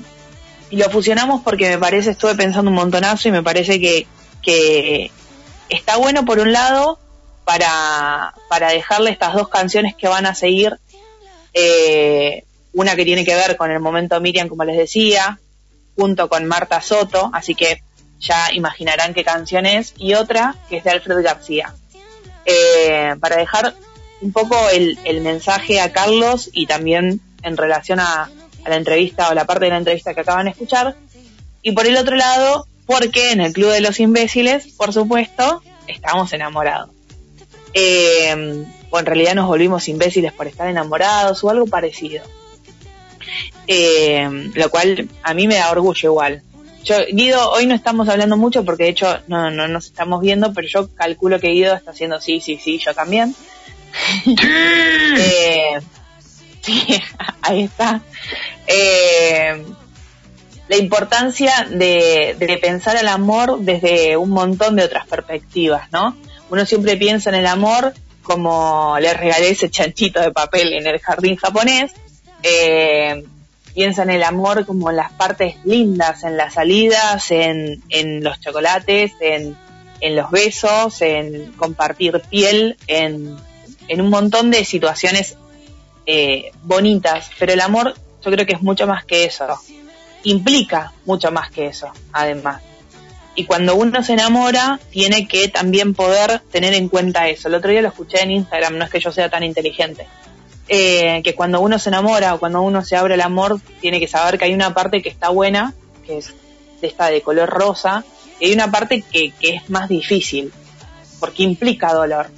[0.70, 4.06] y lo fusionamos porque me parece, estuve pensando un montonazo y me parece que,
[4.40, 5.10] que
[5.68, 6.98] está bueno por un lado
[7.44, 10.78] para, para dejarle estas dos canciones que van a seguir,
[11.52, 15.40] eh, una que tiene que ver con el momento Miriam, como les decía,
[15.96, 17.82] junto con Marta Soto, así que
[18.18, 21.74] ya imaginarán qué canción es, y otra que es de Alfred García.
[22.44, 23.74] Eh, para dejar
[24.20, 28.30] un poco el, el mensaje a Carlos y también en relación a,
[28.64, 30.96] a la entrevista o la parte de la entrevista que acaban de escuchar.
[31.62, 36.32] Y por el otro lado, porque en el Club de los Imbéciles, por supuesto, estamos
[36.32, 36.90] enamorados.
[37.74, 42.24] Eh, o en realidad nos volvimos imbéciles por estar enamorados o algo parecido.
[43.66, 46.42] Eh, lo cual a mí me da orgullo igual.
[46.82, 50.52] Yo, Guido, hoy no estamos hablando mucho porque de hecho no, no nos estamos viendo,
[50.52, 53.34] pero yo calculo que Guido está haciendo sí, sí, sí, yo también.
[55.18, 55.80] Eh,
[56.60, 56.86] sí,
[57.42, 58.00] ahí está.
[58.66, 59.64] Eh,
[60.68, 66.16] la importancia de, de pensar el amor desde un montón de otras perspectivas, ¿no?
[66.50, 71.00] Uno siempre piensa en el amor como le regalé ese chanchito de papel en el
[71.00, 71.92] jardín japonés,
[72.42, 73.24] eh,
[73.74, 77.82] piensa en el amor como en las partes lindas, en las salidas, en,
[78.22, 79.56] los chocolates, en,
[80.00, 83.36] en los besos, en compartir piel, en,
[83.88, 85.36] en un montón de situaciones
[86.06, 87.94] eh, bonitas, pero el amor
[88.24, 89.46] yo creo que es mucho más que eso,
[90.24, 92.62] implica mucho más que eso, además.
[93.40, 97.48] Y cuando uno se enamora, tiene que también poder tener en cuenta eso.
[97.48, 100.06] El otro día lo escuché en Instagram, no es que yo sea tan inteligente,
[100.68, 104.06] eh, que cuando uno se enamora o cuando uno se abre el amor, tiene que
[104.08, 105.72] saber que hay una parte que está buena,
[106.04, 106.34] que es
[106.82, 108.04] de esta de color rosa,
[108.40, 110.52] Y hay una parte que, es más difícil,
[111.18, 112.28] porque implica dolor.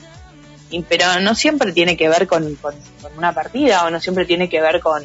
[0.71, 4.25] Y- pero no siempre tiene que ver con, con- con una partida o no siempre
[4.25, 5.05] tiene que ver con,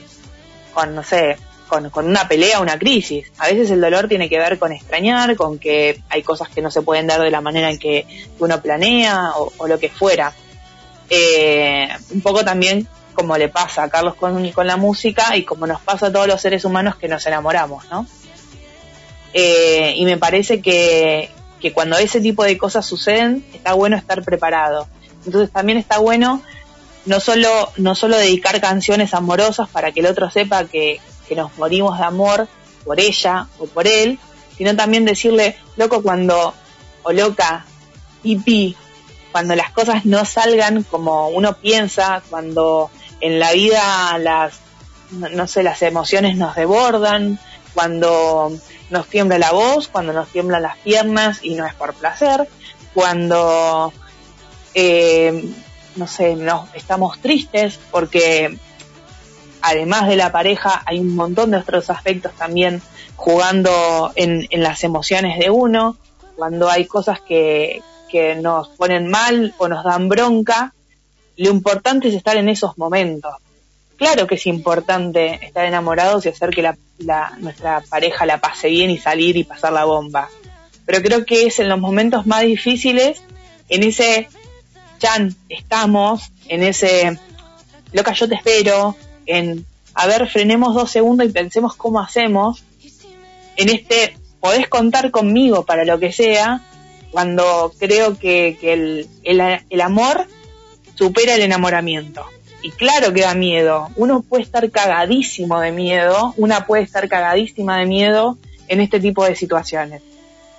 [0.75, 1.37] con no sé,
[1.67, 3.31] con, con una pelea una crisis.
[3.37, 6.71] A veces el dolor tiene que ver con extrañar, con que hay cosas que no
[6.71, 8.05] se pueden dar de la manera en que
[8.39, 10.33] uno planea o, o lo que fuera.
[11.09, 15.65] Eh, un poco también como le pasa a Carlos con, con la música y como
[15.65, 18.05] nos pasa a todos los seres humanos que nos enamoramos, ¿no?
[19.33, 24.23] Eh, y me parece que, que cuando ese tipo de cosas suceden, está bueno estar
[24.23, 24.87] preparado.
[25.25, 26.43] Entonces también está bueno
[27.07, 31.57] no solo, no solo dedicar canciones amorosas para que el otro sepa que, que nos
[31.57, 32.47] morimos de amor
[32.85, 34.19] por ella o por él,
[34.57, 36.53] sino también decirle, loco, cuando,
[37.03, 37.65] o loca,
[38.23, 38.75] hippie,
[39.31, 44.59] cuando las cosas no salgan como uno piensa, cuando en la vida las,
[45.11, 47.39] no, no sé, las emociones nos desbordan,
[47.73, 48.51] cuando
[48.89, 52.47] nos tiembla la voz, cuando nos tiemblan las piernas y no es por placer,
[52.93, 53.93] cuando,
[54.73, 55.45] eh,
[55.95, 58.57] no sé, nos, estamos tristes porque
[59.69, 62.81] además de la pareja hay un montón de otros aspectos también
[63.15, 65.97] jugando en, en las emociones de uno,
[66.35, 67.81] cuando hay cosas que,
[68.41, 70.73] nos ponen mal o nos dan bronca,
[71.35, 73.31] lo importante es estar en esos momentos.
[73.97, 78.69] Claro que es importante estar enamorados y hacer que la, la- nuestra pareja la pase
[78.69, 80.29] bien y salir y pasar la bomba.
[80.85, 83.21] Pero creo que es en los momentos más difíciles,
[83.69, 84.29] en ese
[84.99, 87.19] Chan, estamos, en ese
[87.91, 88.95] loca, yo te espero,
[89.27, 89.65] en
[89.99, 92.63] a ver, frenemos dos segundos y pensemos cómo hacemos,
[93.55, 96.61] en este podés contar conmigo para lo que sea,
[97.09, 100.27] cuando creo que, el, el amor
[100.93, 102.23] supera el enamoramiento.
[102.61, 103.89] Y claro que da miedo.
[103.95, 109.25] Uno puede estar cagadísimo de miedo, una puede estar cagadísima de miedo en este tipo
[109.25, 110.03] de situaciones.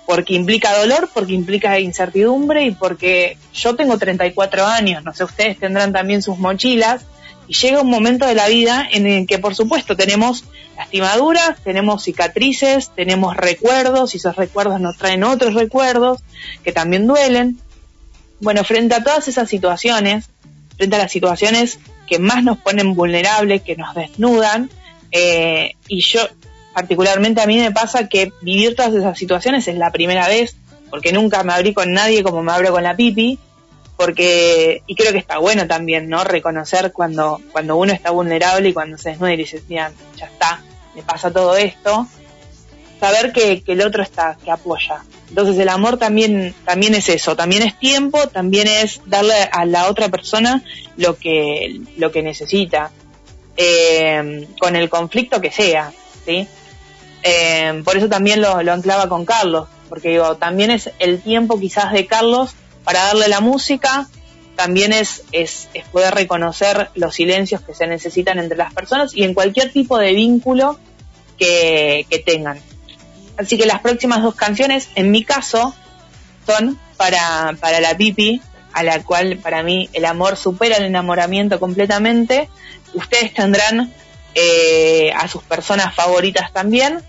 [0.05, 5.57] Porque implica dolor, porque implica incertidumbre y porque yo tengo 34 años, no sé, ustedes
[5.59, 7.05] tendrán también sus mochilas
[7.49, 10.45] y llega un momento de la vida en el que por supuesto tenemos
[10.77, 16.21] lastimaduras, tenemos cicatrices, tenemos recuerdos y esos recuerdos nos traen otros recuerdos
[16.63, 17.59] que también duelen.
[18.39, 20.29] Bueno, frente a todas esas situaciones,
[20.77, 24.69] frente a las situaciones que más nos ponen vulnerables, que nos desnudan,
[25.11, 26.21] eh, y yo
[26.75, 30.55] particularmente a mí me pasa que vivir todas esas situaciones es la primera vez,
[30.91, 33.39] porque nunca me abrí con nadie como me abro con la pipi,
[33.99, 36.23] porque, y creo que está bueno también, ¿no?
[36.23, 40.63] Reconocer cuando, cuando uno está vulnerable y cuando se desnuda y dice, mira, ya está,
[40.95, 42.07] me pasa todo esto,
[42.97, 45.03] saber que, el otro está, que apoya.
[45.27, 49.89] Entonces el amor también, también es eso, también es tiempo, también es darle a la
[49.89, 50.63] otra persona
[50.95, 52.91] lo que, lo que necesita,
[53.57, 55.91] eh, con el conflicto que sea,
[56.25, 56.47] ¿sí?
[57.23, 61.59] Eh, por eso también lo, lo anclaba con Carlos, porque digo, también es el tiempo
[61.59, 62.55] quizás de Carlos
[62.89, 64.07] para darle la música,
[64.55, 69.35] también es, es, poder reconocer los silencios que se necesitan entre las personas y en
[69.35, 70.79] cualquier tipo de vínculo
[71.37, 72.59] que, que tengan.
[73.37, 75.75] Así que las próximas dos canciones, en mi caso,
[76.47, 78.41] son para, para la Pipi,
[78.73, 82.49] a la cual para mí el amor supera el enamoramiento completamente.
[82.95, 83.93] Ustedes tendrán
[84.33, 87.03] eh, a sus personas favoritas también.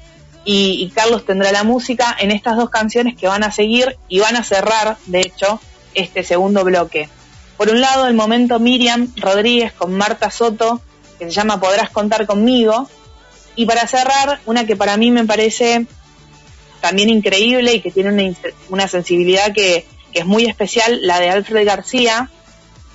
[0.44, 4.20] Y, y Carlos tendrá la música en estas dos canciones que van a seguir y
[4.20, 5.60] van a cerrar, de hecho,
[5.94, 7.08] este segundo bloque.
[7.56, 10.80] Por un lado, el momento Miriam Rodríguez con Marta Soto,
[11.18, 12.88] que se llama Podrás contar conmigo.
[13.56, 15.86] Y para cerrar, una que para mí me parece
[16.80, 18.36] también increíble y que tiene una,
[18.70, 22.30] una sensibilidad que, que es muy especial, la de Alfred García,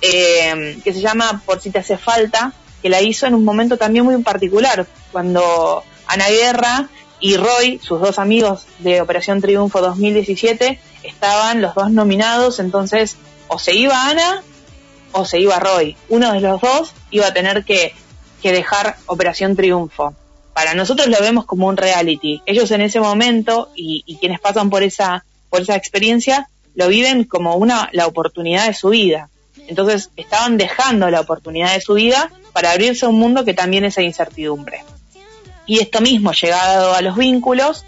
[0.02, 3.76] eh, que se llama Por si te hace falta, que la hizo en un momento
[3.76, 6.88] también muy particular, cuando Ana Guerra
[7.20, 13.16] y Roy, sus dos amigos de Operación Triunfo 2017, estaban los dos nominados, entonces
[13.48, 14.42] o se iba Ana
[15.12, 15.96] o se iba Roy.
[16.08, 17.94] Uno de los dos iba a tener que,
[18.42, 20.14] que dejar Operación Triunfo.
[20.52, 22.42] Para nosotros lo vemos como un reality.
[22.46, 27.24] Ellos en ese momento y, y quienes pasan por esa, por esa experiencia lo viven
[27.24, 29.30] como una, la oportunidad de su vida.
[29.68, 33.84] Entonces estaban dejando la oportunidad de su vida para abrirse a un mundo que también
[33.84, 34.84] es de incertidumbre.
[35.66, 37.84] Y esto mismo, llegado a los vínculos,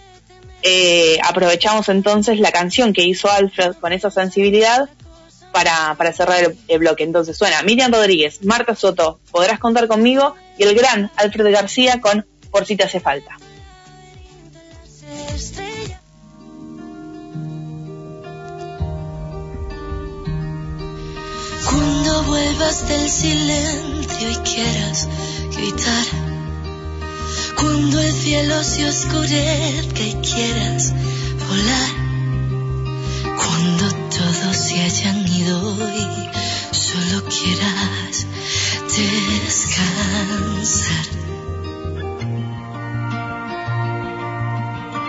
[0.63, 4.89] eh, aprovechamos entonces la canción que hizo Alfred con esa sensibilidad
[5.53, 7.05] para, para cerrar el, bloque.
[7.05, 12.27] Entonces suena Miriam Rodríguez, Marta Soto, Podrás contar conmigo, y el gran Alfred García con
[12.51, 13.37] Por si te hace falta.
[21.65, 25.09] Cuando vuelvas del silencio y quieras
[25.55, 26.28] gritar.
[27.61, 30.93] Cuando el cielo se oscurezca y quieras
[31.49, 32.09] volar.
[34.59, 38.27] se hayan ido y solo quieras
[38.97, 40.27] descansar.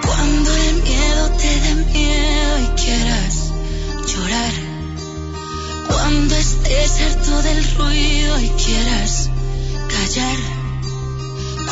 [0.05, 3.51] Cuando el miedo te dé miedo y quieras
[4.07, 4.53] llorar.
[5.87, 9.29] Cuando estés harto del ruido y quieras
[9.87, 10.58] callar.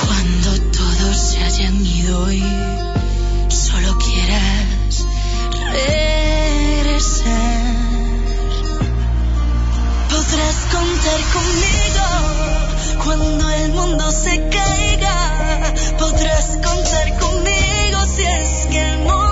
[0.05, 2.43] Cuando todos se hayan ido y
[3.49, 5.05] solo quieras
[5.71, 7.27] regresar.
[10.09, 12.07] Podrás contar conmigo
[13.03, 15.73] cuando el mundo se caiga.
[15.97, 19.26] Podrás contar conmigo si es que el mundo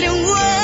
[0.00, 0.59] siempre tendré un hueco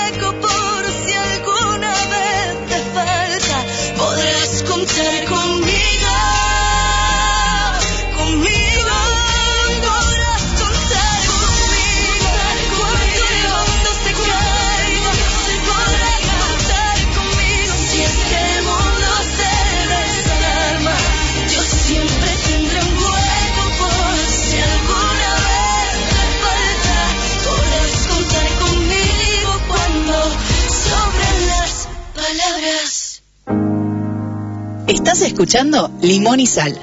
[35.06, 36.76] Estás escuchando Limón y Sal.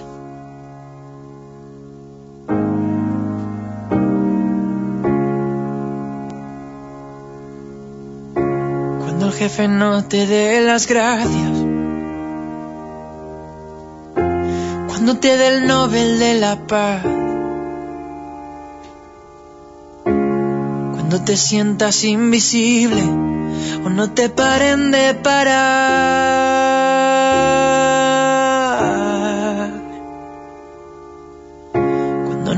[8.34, 11.52] Cuando el jefe no te dé las gracias.
[14.88, 17.04] Cuando te dé el Nobel de la Paz.
[20.06, 26.53] Cuando te sientas invisible o no te paren de parar.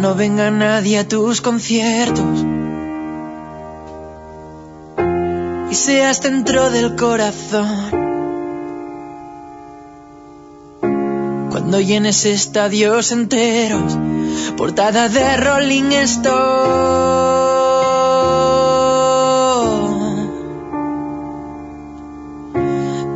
[0.06, 2.45] No venga nadie a tus conciertos.
[5.72, 7.89] y seas dentro del corazón.
[11.49, 13.97] Cuando llenes estadios enteros,
[14.56, 16.36] portada de Rolling Stone.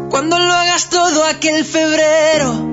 [0.09, 2.68] Cuando lo hagas todo aquel febrero.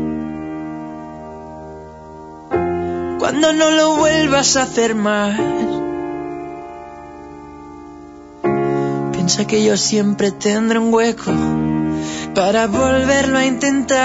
[3.39, 5.39] Cuando no lo vuelvas a hacer más.
[9.13, 11.33] Piensa que yo siempre tendré un hueco
[12.35, 13.99] para volverlo a intentar.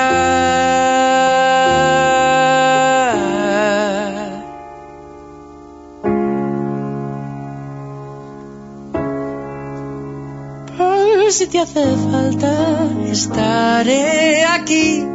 [10.77, 15.10] Por si te hace falta, estaré aquí.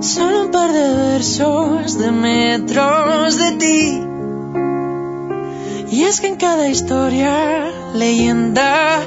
[0.00, 4.02] Solo un par de versos de metros de ti.
[5.90, 9.00] Y es que en cada historia, leyenda,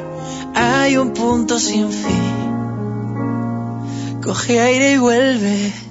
[0.55, 2.29] hay un punto sin fin.
[4.23, 5.88] Coge aire y vuelve.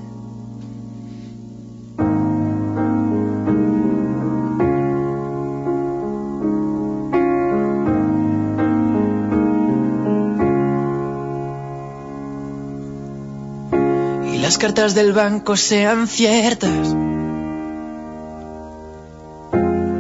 [14.59, 16.89] Cartas del banco sean ciertas.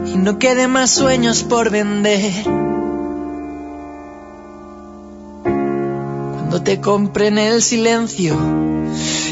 [0.06, 2.42] Y no quede más sueños por vender.
[5.44, 8.36] Cuando te compren el silencio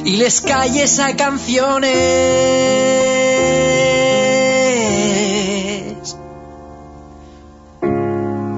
[0.05, 1.91] y les calles a canciones.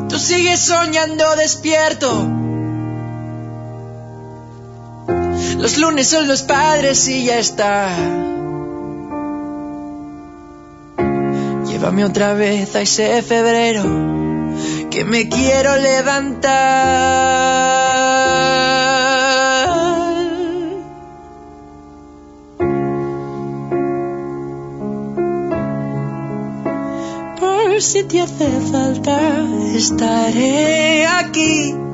[0.08, 2.47] Tú sigues soñando despierto.
[5.59, 7.88] Los lunes son los padres y ya está.
[11.66, 13.82] Llévame otra vez a ese febrero
[14.88, 16.48] que me quiero levantar.
[27.40, 29.18] Por si te hace falta,
[29.74, 31.88] estaré aquí.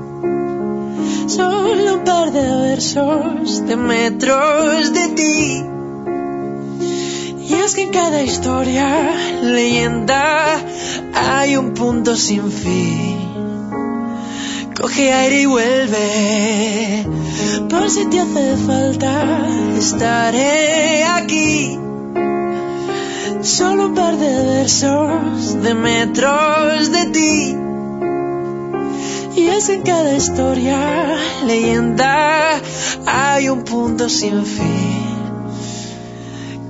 [1.27, 5.65] Solo un par de versos de metros de ti.
[7.49, 8.87] Y es que en cada historia,
[9.43, 10.59] leyenda,
[11.15, 13.19] hay un punto sin fin.
[14.79, 17.07] Coge aire y vuelve.
[17.71, 19.47] Por si te hace falta,
[19.79, 21.79] estaré aquí.
[23.41, 27.64] Solo un par de versos de metros de ti.
[29.45, 32.59] Y es en cada historia, leyenda,
[33.05, 35.05] hay un punto sin fin.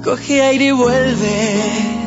[0.03, 2.03] Coge aire y vuelve.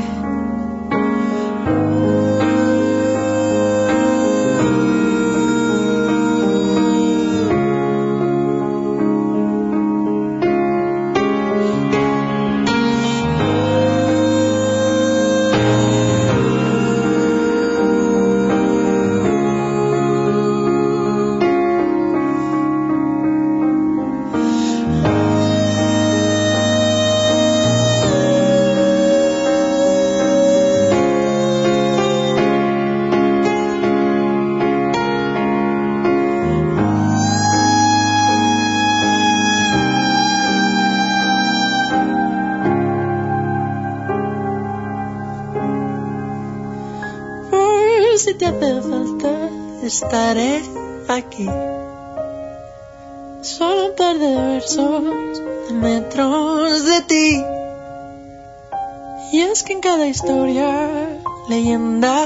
[60.18, 62.16] Historia, leyenda,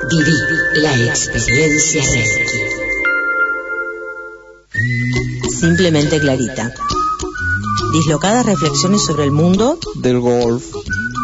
[0.09, 0.37] Viví
[0.75, 2.76] la experiencia Reiki.
[5.59, 6.71] Simplemente Clarita.
[7.91, 10.63] Dislocadas reflexiones sobre el mundo del golf.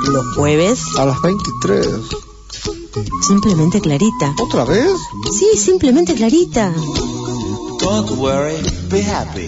[0.07, 0.79] los jueves.
[0.97, 1.87] A las 23.
[3.27, 4.33] Simplemente Clarita.
[4.41, 4.87] ¿Otra vez?
[5.37, 6.73] Sí, simplemente Clarita.
[7.79, 8.55] Don't worry,
[8.89, 9.47] be happy.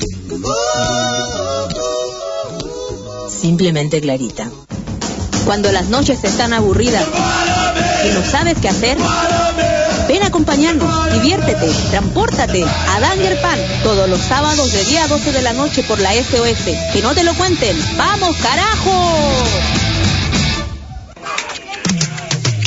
[3.29, 4.49] Simplemente Clarita.
[5.45, 7.05] Cuando las noches están aburridas
[8.05, 8.97] y no sabes qué hacer,
[10.35, 15.53] acompañarnos, diviértete, transpórtate a Danger Pan todos los sábados de 10 a 12 de la
[15.53, 16.91] noche por la SOS.
[16.91, 17.81] Que no te lo cuenten.
[17.95, 18.91] ¡Vamos, carajo!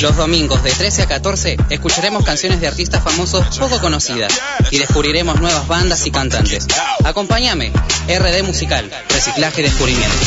[0.01, 4.33] Los domingos de 13 a 14 escucharemos canciones de artistas famosos poco conocidas
[4.71, 6.65] y descubriremos nuevas bandas y cantantes.
[7.03, 7.71] Acompáñame,
[8.07, 10.17] RD Musical, Reciclaje y Descubrimiento.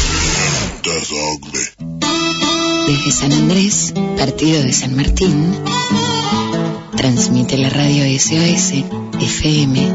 [2.87, 5.61] Desde San Andrés, partido de San Martín,
[6.97, 8.73] transmite la radio SOS
[9.21, 9.93] FM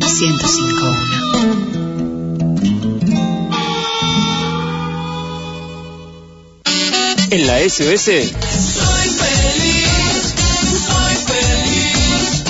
[0.00, 1.22] 105.1.
[7.30, 8.22] En la SOS Soy
[9.20, 10.34] feliz,
[10.86, 12.44] soy feliz.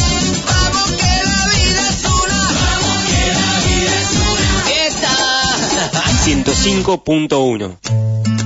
[0.46, 2.40] Vamos que la vida es una.
[2.60, 4.50] Vamos que la vida es una.
[4.86, 5.14] Esta.
[6.24, 8.01] 105.1.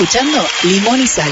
[0.00, 1.30] Escuchando Limón y Sal.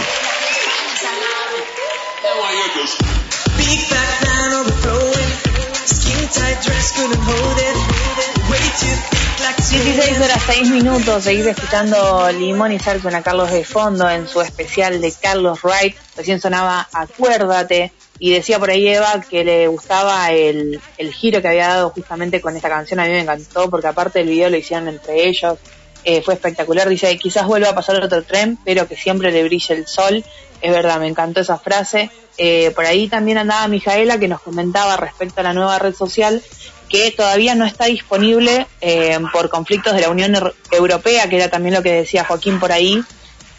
[3.57, 5.33] Big fat man overflowing.
[5.87, 7.77] Skin tight dress couldn't hold it.
[8.51, 13.23] Way too thick like 16 horas 6 minutos, seguís escuchando Limón y Sal con a
[13.23, 15.97] Carlos de fondo en su especial de Carlos Wright.
[16.14, 21.49] Recién sonaba Acuérdate y decía por ahí Eva que le gustaba el, el giro que
[21.49, 23.01] había dado justamente con esta canción.
[23.01, 25.57] A mí me encantó porque aparte el video lo hicieron entre ellos.
[26.05, 26.89] Eh, fue espectacular.
[26.89, 30.25] Dice, quizás vuelva a pasar otro tren, pero que siempre le brille el sol.
[30.61, 32.11] Es verdad, me encantó esa frase.
[32.37, 36.43] Eh, por ahí también andaba Mijaela que nos comentaba respecto a la nueva red social
[36.89, 41.49] que todavía no está disponible eh, por conflictos de la Unión Eur- Europea, que era
[41.51, 43.03] también lo que decía Joaquín por ahí,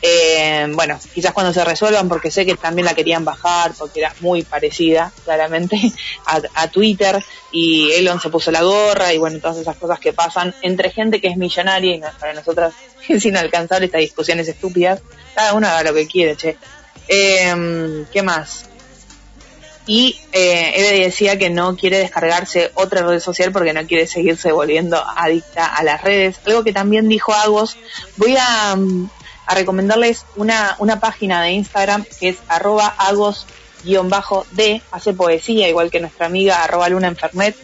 [0.01, 4.13] Eh, bueno, quizás cuando se resuelvan, porque sé que también la querían bajar, porque era
[4.21, 5.77] muy parecida, claramente,
[6.55, 10.55] a, Twitter, y Elon se puso la gorra, y bueno, todas esas cosas que pasan
[10.61, 12.73] entre gente que es millonaria, y para nosotras
[13.07, 15.01] es inalcanzable estas discusiones estúpidas.
[15.35, 16.57] Cada uno haga lo que quiere, che.
[17.07, 18.69] Eh, ¿Qué más?
[19.89, 24.51] Y eh, Eve decía que no quiere descargarse otra red social porque no quiere seguirse
[24.51, 26.39] volviendo adicta a las redes.
[26.45, 27.75] Algo que también dijo Agos.
[28.15, 29.09] Voy a, mm,
[29.49, 34.81] a recomendarles una, una página de Instagram que es arroba agos-d.
[34.91, 37.55] Hace poesía, igual que nuestra amiga arroba luna enfermet.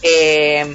[0.00, 0.74] Eh,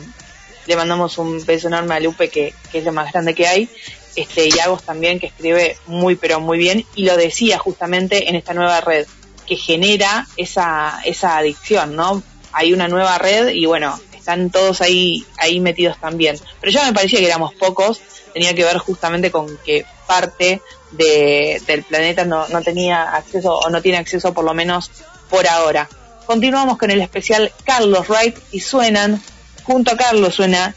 [0.68, 3.68] le mandamos un beso enorme a Lupe, que, que es lo más grande que hay.
[4.16, 6.86] Este, y Agos también, que escribe muy, pero muy bien.
[6.94, 9.08] Y lo decía justamente en esta nueva red
[9.48, 12.22] que genera esa, esa adicción, ¿no?
[12.52, 16.40] Hay una nueva red y bueno, están todos ahí, ahí metidos también.
[16.62, 18.02] Pero ya me parecía que éramos pocos,
[18.36, 23.70] tenía que ver justamente con que parte de, del planeta no, no tenía acceso o
[23.70, 24.90] no tiene acceso por lo menos
[25.30, 25.88] por ahora.
[26.26, 29.22] Continuamos con el especial Carlos Wright y suenan,
[29.64, 30.74] junto a Carlos suena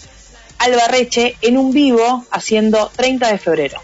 [0.59, 3.81] Alba Reche en un vivo haciendo 30 de febrero.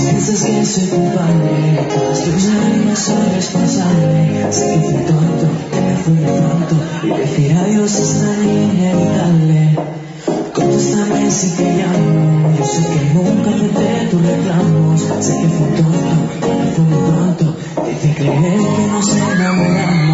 [0.00, 4.46] Si piensas que soy culpable, todas tus lágrimas soy responsable.
[4.50, 9.76] Sé que fui tonto, que me fui de pronto y decir adiós es tan inevitable.
[10.54, 15.00] Contéstame si te llamo, yo sé que nunca acepté tus reclamos.
[15.20, 17.56] Sé que fui tonto, que me fui de pronto,
[17.90, 20.09] hice creer que nos enamoramos.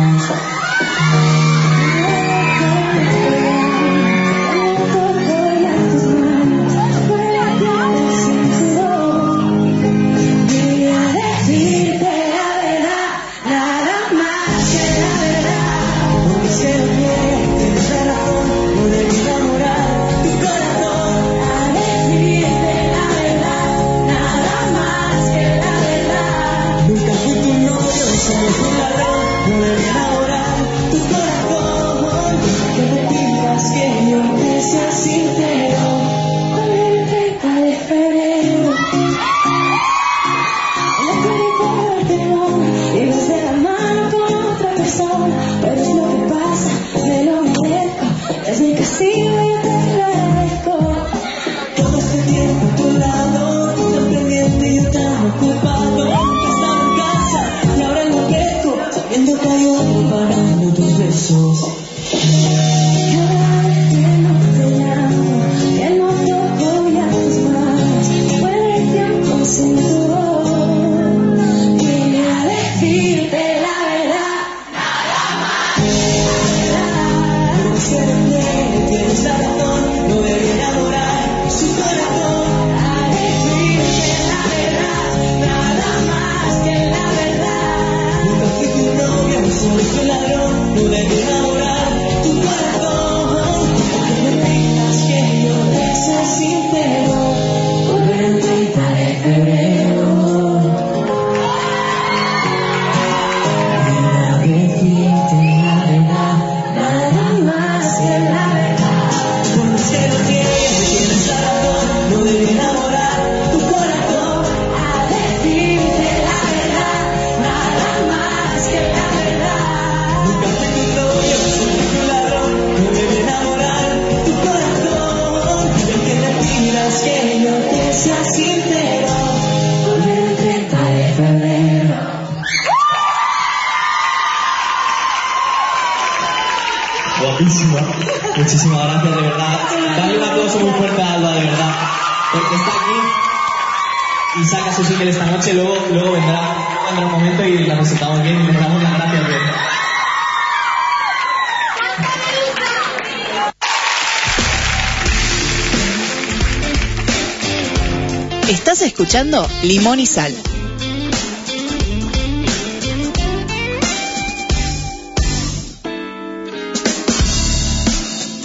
[159.06, 160.34] Escuchando Limón y Sal.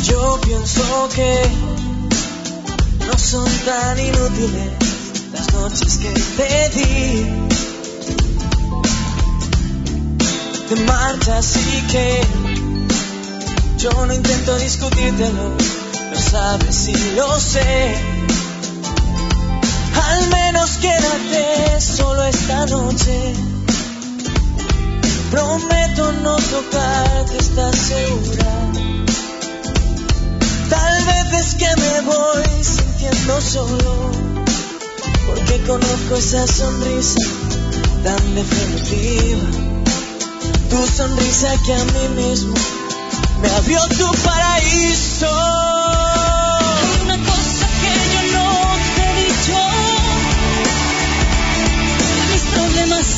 [0.04, 1.42] Yo pienso que
[3.08, 4.72] no son tan inútiles
[5.34, 7.26] las noches que te di.
[10.70, 12.22] Te marchas y que
[13.80, 15.58] yo no intento discutírtelo,
[16.12, 18.11] lo sabes y lo sé.
[21.82, 23.34] Solo esta noche.
[25.30, 28.52] Prometo no tocarte, ¿estás segura?
[30.70, 34.12] Tal vez es que me voy sintiendo solo,
[35.28, 37.20] porque conozco esa sonrisa
[38.04, 39.48] tan definitiva.
[40.70, 42.56] Tu sonrisa que a mí mismo
[43.42, 45.71] me abrió tu paraíso.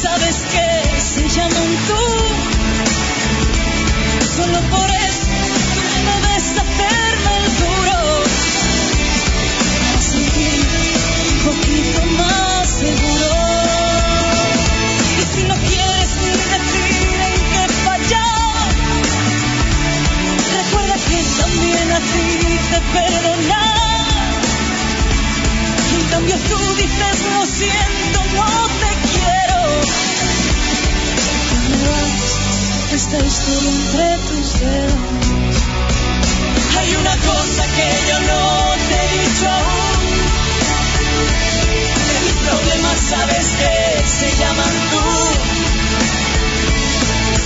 [0.03, 0.67] Sabes que
[0.99, 2.03] se llaman tú.
[4.35, 5.27] Solo por eso
[6.05, 7.99] no debes hacerme el duro.
[10.11, 10.87] Sentirme
[11.29, 13.31] un poquito más seguro.
[15.21, 18.71] Y si no quieres ni decir en qué fallar,
[20.59, 22.29] recuerda que también a ti
[22.71, 24.03] te perdonar.
[25.97, 28.02] En cambio tú dices lo siento,
[33.19, 35.57] historia entre tus dedos.
[36.77, 39.83] Hay una cosa que yo no te he dicho aún.
[42.03, 43.75] Que mis sabes que
[44.07, 45.05] se llaman tú.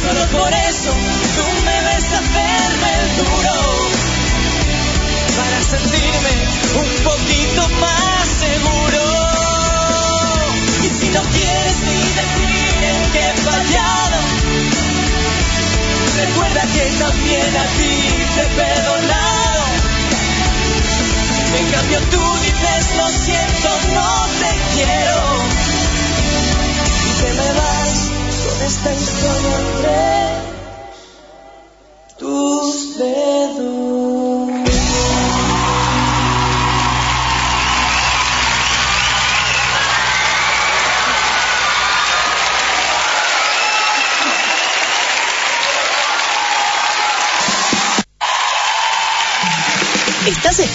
[0.03, 0.91] Solo por eso
[1.35, 3.56] tú me ves hacerme el duro
[5.38, 6.35] para sentirme
[6.80, 9.03] un poquito más seguro.
[10.84, 14.27] Y si no quieres ni decir en qué he fallado,
[16.28, 17.95] recuerda que también a ti
[18.36, 19.64] te he perdonado.
[21.60, 25.18] En cambio tú dices lo siento, no te quiero.
[27.08, 28.12] Y te me vas
[28.45, 30.27] con esta historia entre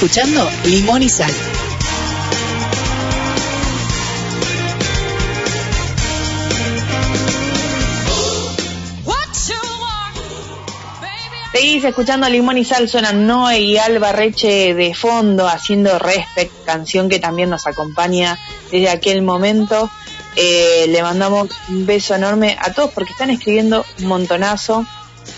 [0.02, 1.30] escuchando Limón y Sal.
[11.52, 17.08] Seguís escuchando Limón y Sal, suenan Noé y Alba Reche de fondo haciendo Respect, canción
[17.08, 18.36] que también nos acompaña
[18.72, 19.88] desde aquel momento.
[20.34, 24.84] Eh, le mandamos un beso enorme a todos porque están escribiendo un montonazo.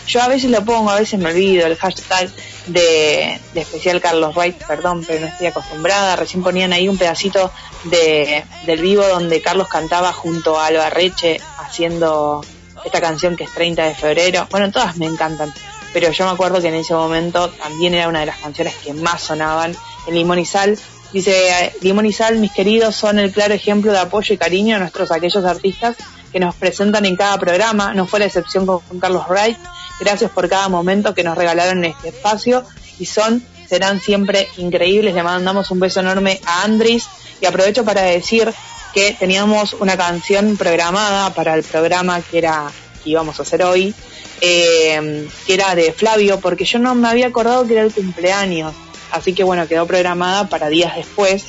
[0.07, 2.31] Yo a veces lo pongo, a veces me olvido el hashtag
[2.66, 6.16] de, de especial Carlos Wright, perdón, pero no estoy acostumbrada.
[6.16, 7.51] Recién ponían ahí un pedacito
[7.85, 12.45] de, del vivo donde Carlos cantaba junto a Alba Reche haciendo
[12.85, 14.47] esta canción que es 30 de febrero.
[14.51, 15.53] Bueno, todas me encantan,
[15.93, 18.93] pero yo me acuerdo que en ese momento también era una de las canciones que
[18.95, 19.74] más sonaban
[20.07, 20.78] en Limón y Sal.
[21.12, 24.78] Dice, Limón y Sal, mis queridos, son el claro ejemplo de apoyo y cariño a
[24.81, 25.97] nuestros aquellos artistas
[26.35, 27.94] que nos presentan en cada programa.
[27.94, 29.56] No fue la excepción con, con Carlos Wright.
[30.01, 32.65] Gracias por cada momento que nos regalaron en este espacio
[32.98, 35.15] y son, serán siempre increíbles.
[35.15, 37.06] Le mandamos un beso enorme a Andris
[37.40, 38.52] y aprovecho para decir
[38.93, 42.70] que teníamos una canción programada para el programa que era
[43.05, 43.94] que íbamos a hacer hoy,
[44.40, 48.74] eh, que era de Flavio, porque yo no me había acordado que era el cumpleaños,
[49.12, 51.44] así que bueno, quedó programada para días después,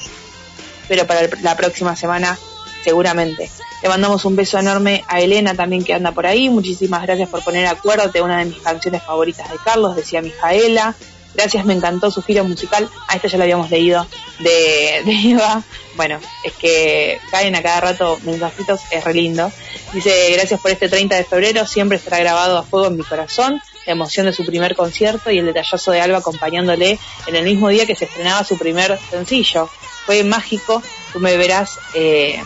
[0.87, 2.37] pero para el- la próxima semana
[2.85, 3.49] seguramente.
[3.81, 6.49] Le mandamos un beso enorme a Elena también que anda por ahí.
[6.49, 10.95] Muchísimas gracias por poner Acuérdate, una de mis canciones favoritas de Carlos, decía Mijaela.
[11.33, 12.87] Gracias, me encantó su giro musical.
[13.07, 14.05] A esta ya lo habíamos leído
[14.39, 15.63] de, de Eva.
[15.95, 19.51] Bueno, es que caen a cada rato mensajitos, es re lindo.
[19.91, 23.61] Dice, gracias por este 30 de febrero, siempre estará grabado a fuego en mi corazón.
[23.85, 27.69] La emoción de su primer concierto y el detallazo de Alba acompañándole en el mismo
[27.69, 29.69] día que se estrenaba su primer sencillo.
[30.05, 32.41] Fue mágico, tú me verás, eh,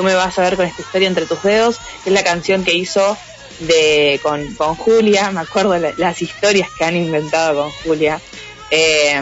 [0.00, 2.64] tú me vas a ver con esta historia entre tus dedos, que es la canción
[2.64, 3.18] que hizo
[3.58, 8.18] de con, Julia, me acuerdo la- las historias que han inventado con Julia,
[8.70, 9.20] eh,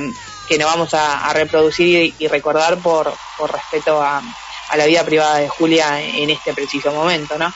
[0.48, 3.12] que no vamos a, reproducir y, recordar por,
[3.52, 4.22] respeto a,
[4.68, 7.52] a la vida privada de Julia en este preciso momento, ¿no?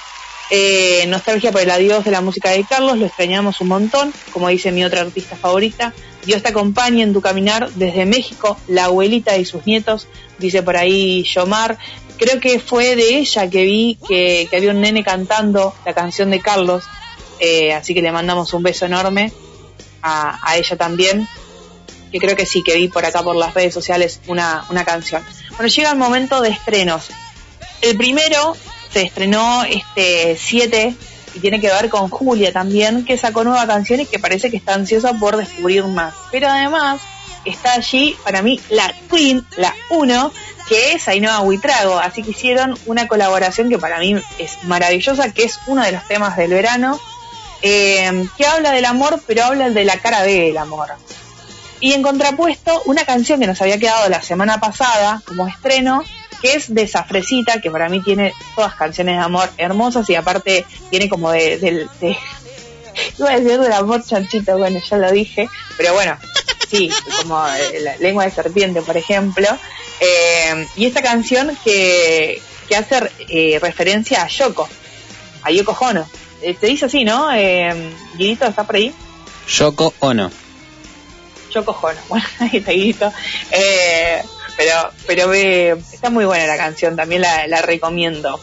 [0.50, 4.48] Eh, nostalgia por el adiós de la música de Carlos, lo extrañamos un montón, como
[4.48, 5.94] dice mi otra artista favorita.
[6.26, 10.08] Dios te acompañe en tu caminar desde México, la abuelita y sus nietos,
[10.38, 11.78] dice por ahí Yomar.
[12.22, 16.30] Creo que fue de ella que vi que, que había un nene cantando la canción
[16.30, 16.84] de Carlos,
[17.40, 19.32] eh, así que le mandamos un beso enorme
[20.04, 21.26] a, ella también,
[22.12, 25.24] que creo que sí, que vi por acá por las redes sociales una, una canción.
[25.56, 27.08] Bueno, llega el momento de estrenos.
[27.80, 28.56] El primero
[28.92, 30.94] se estrenó este 7
[31.34, 34.58] y tiene que ver con Julia también, que sacó nueva canción y que parece que
[34.58, 36.14] está ansiosa por descubrir más.
[36.30, 37.00] Pero además
[37.44, 40.32] está allí para mí la Queen, la 1,
[40.69, 41.98] que es Ainhoa Huitrago.
[41.98, 46.06] Así que hicieron una colaboración que para mí es maravillosa, que es uno de los
[46.09, 47.01] temas del verano,
[47.62, 50.89] eh, que habla del amor, pero habla de la cara B del amor.
[51.81, 56.02] Y en contrapuesto, una canción que nos había quedado la semana pasada como estreno,
[56.40, 60.64] que es de Zafresita, que para mí tiene todas canciones de amor hermosas y aparte
[60.90, 62.16] tiene como de, del- de-
[63.19, 66.16] iba a decir del amor chanchito, bueno, ya lo dije, pero bueno,
[66.72, 66.90] sí,
[67.20, 69.46] como eh, la lengua de serpiente, por ejemplo.
[70.00, 74.68] Eh, y esta canción que, que hace eh, referencia a Yoko,
[75.42, 76.08] a Yoko Hono.
[76.40, 77.32] Eh, te dice así, ¿no?
[77.32, 78.92] Eh, Guidito, ¿está por ahí?
[79.48, 80.30] Yoko Ono.
[81.54, 82.00] Yoko Hono.
[82.08, 83.12] Bueno, ahí está Guidito.
[83.50, 84.22] Eh,
[84.56, 88.40] pero pero está muy buena la canción, también la, la recomiendo.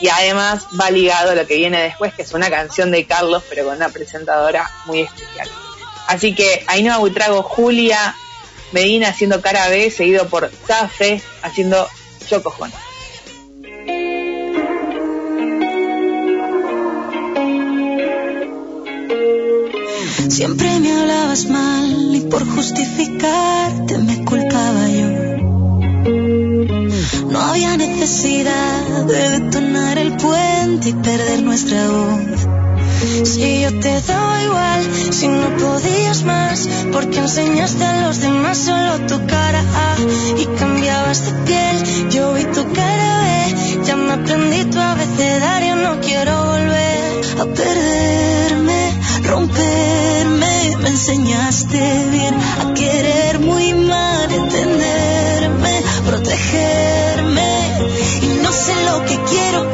[0.00, 3.42] Y además va ligado a lo que viene después, que es una canción de Carlos,
[3.48, 5.48] pero con una presentadora muy especial.
[6.08, 8.14] Así que Ainhoa Buitrago, Julia
[8.72, 11.88] Medina haciendo cara B, seguido por Zafe haciendo
[12.58, 12.72] Hono.
[20.28, 25.08] Siempre me hablabas mal y por justificarte me culpaba yo.
[27.30, 32.46] No había necesidad de detonar el puente y perder nuestra voz.
[33.24, 34.82] Si yo te daba igual,
[35.12, 39.62] si no podías más, porque enseñaste a los demás solo tu cara
[40.36, 42.10] y cambiabas de piel.
[42.10, 48.92] Yo vi tu cara B, ya me aprendí tu abecedario, no quiero volver a perderme,
[49.24, 50.76] romperme.
[50.82, 57.50] Me enseñaste bien a querer muy mal, entenderme, protegerme.
[58.22, 59.70] Y no sé lo que quiero,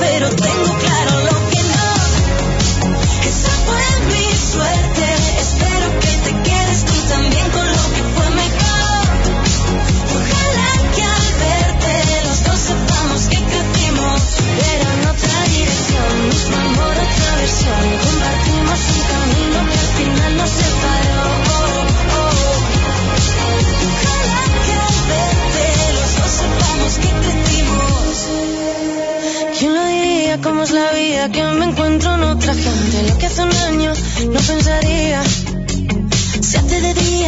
[30.43, 31.31] ¿Cómo es la vida?
[31.31, 32.53] Que me encuentro en otra.
[32.53, 33.93] Lo que hace un año
[34.33, 35.23] no pensaría.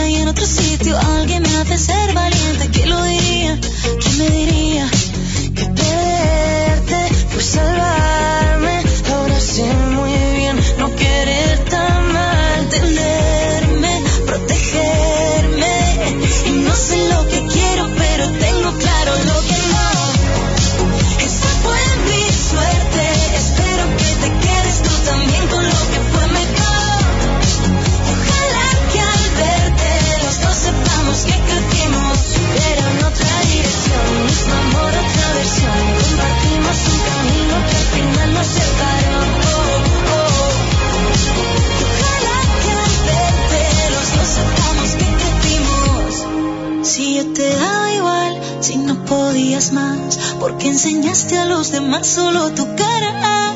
[0.07, 2.69] Y en otro sitio alguien me hace ser valiente.
[2.73, 3.59] ¿Quién lo diría?
[4.01, 4.91] ¿Quién me diría?
[5.55, 8.83] Que perderte salvarme.
[9.13, 9.41] Ahora
[50.45, 53.54] porque enseñaste a los demás solo tu cara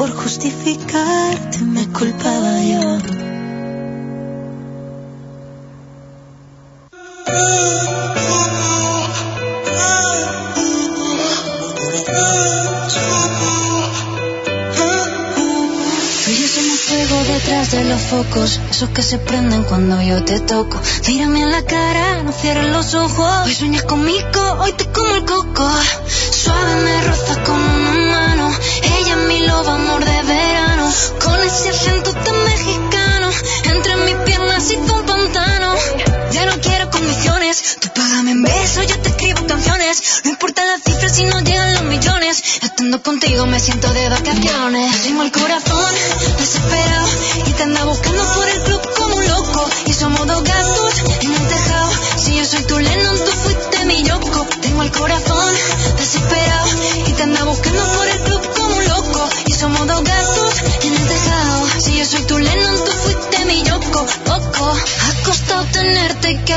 [0.00, 3.20] por justificarte me culpaba yo.
[17.26, 20.80] Detrás de los focos, esos que se prenden cuando yo te toco.
[21.06, 23.46] Mírame en la cara, no cierres los ojos.
[23.46, 25.68] Hoy sueñas conmigo, hoy te como el coco.
[26.06, 27.59] Suave me rozas con
[29.70, 30.92] amor de verano.
[31.24, 33.30] Con ese acento tan mexicano,
[33.64, 35.74] entre mis piernas hizo un pantano.
[36.32, 40.22] Ya no quiero condiciones, tú págame en besos, yo te escribo canciones.
[40.24, 42.42] No importa las cifras si no llegan los millones.
[42.62, 45.02] Estando contigo me siento de vacaciones.
[45.02, 45.79] Tengo el corazón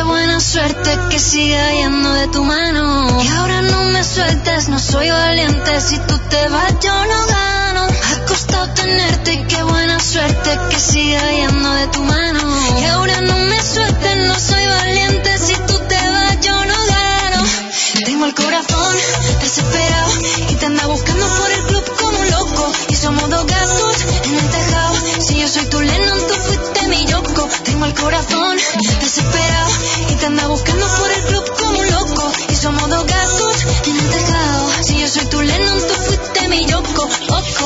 [0.03, 3.21] qué buena suerte que siga yendo de tu mano.
[3.21, 5.81] Y ahora no me sueltes, no soy valiente.
[5.81, 7.87] Si tú te vas, yo no gano.
[7.87, 12.41] Ha costado tenerte, qué buena suerte que siga yendo de tu mano.
[12.79, 13.42] Y ahora no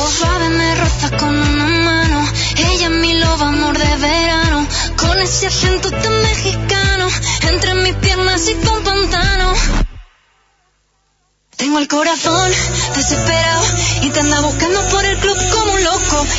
[0.06, 2.26] suave me rozas con una mano.
[2.58, 4.68] Ella es mi loba, amor de verano.
[4.98, 7.08] Con ese acento tan mexicano.
[7.50, 9.54] Entre mis piernas y con pantano.
[11.56, 12.52] Tengo el corazón
[12.96, 13.64] desesperado
[14.04, 14.10] y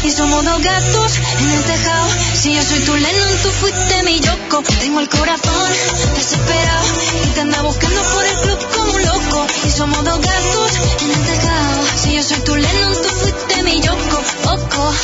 [0.04, 2.08] Y somos dos gatos en el tejado.
[2.34, 4.62] Si yo soy tu Lennon, tú fuiste mi Yoko.
[4.80, 5.68] Tengo el corazón
[6.14, 6.86] desesperado
[7.24, 9.46] y te anda buscando por el club como un loco.
[9.66, 10.72] Y somos dos gatos
[11.02, 11.84] en el tejado.
[12.02, 14.22] Si yo soy tu Lennon, tú fuiste mi Yoko.
[14.52, 14.94] Oco.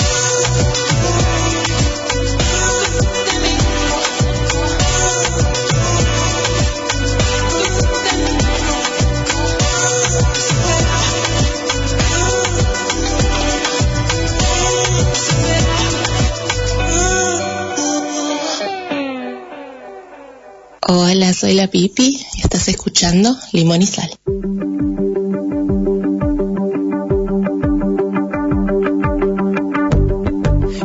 [21.45, 24.09] Soy la Pipi y estás escuchando Limón y Sal.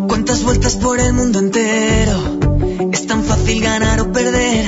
[0.10, 2.40] Cuántas vueltas por el mundo entero.
[2.92, 4.68] Es tan fácil ganar o perder.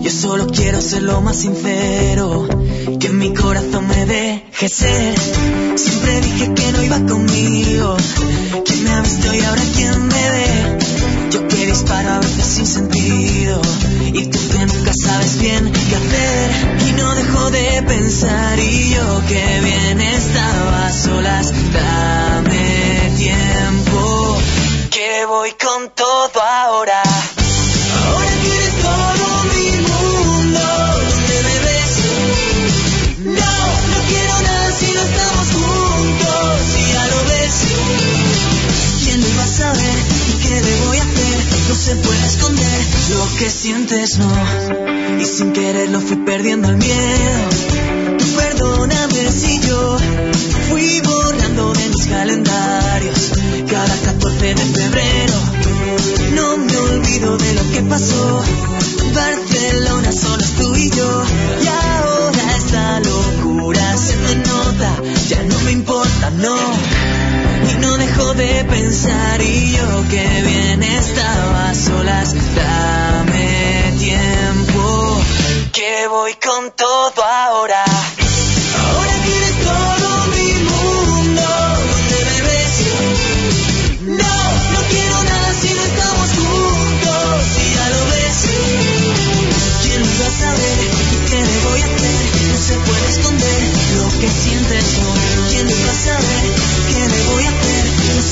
[0.00, 2.48] Yo solo quiero ser lo más sincero.
[2.98, 5.18] Que mi corazón me deje ser.
[5.76, 7.96] Siempre dije que no iba conmigo.
[8.64, 10.78] ¿Quién me ha visto y ahora quién me ve?
[11.30, 13.60] Yo que disparo a veces sin sentido.
[14.16, 16.50] Y tú que nunca sabes bien qué hacer.
[16.86, 18.56] Y no dejo de pensar.
[18.60, 21.52] Y yo que bien estaba solas.
[21.72, 24.38] Dame tiempo.
[24.90, 27.02] Que voy con todo ahora.
[27.02, 30.60] Ahora que eres todo mi mundo.
[31.10, 31.94] ¿Dónde me ves?
[33.18, 33.56] No,
[33.90, 36.60] no quiero nada si no estamos juntos.
[36.70, 37.54] Si ya lo ves.
[39.02, 39.98] ¿Quién lo iba a saber?
[40.28, 41.38] ¿Y qué le hacer?
[41.68, 42.73] No se puede esconder
[43.10, 44.32] lo que sientes, no.
[45.20, 48.18] Y sin quererlo fui perdiendo el miedo.
[48.18, 49.96] Tú perdóname si yo
[50.68, 53.32] fui borrando de mis calendarios
[53.70, 55.34] cada 14 de febrero.
[56.34, 58.42] No me olvido de lo que pasó.
[68.36, 72.34] De pensar y yo que bien estaba a solas.
[72.54, 75.20] Dame tiempo.
[75.72, 77.84] Que voy con todo ahora.
[77.84, 81.42] Ahora que eres todo mi mundo.
[81.90, 82.74] ¿Dónde me ves?
[84.02, 84.36] No,
[84.72, 87.44] no quiero nada si no estamos juntos.
[87.54, 88.38] Si ya lo ves.
[89.82, 90.78] ¿Quién iba a saber?
[91.12, 92.22] ¿Y qué le voy a hacer?
[92.50, 93.60] No se puede esconder
[93.96, 95.50] lo que sientes no.
[95.50, 96.63] ¿Quién iba a saber?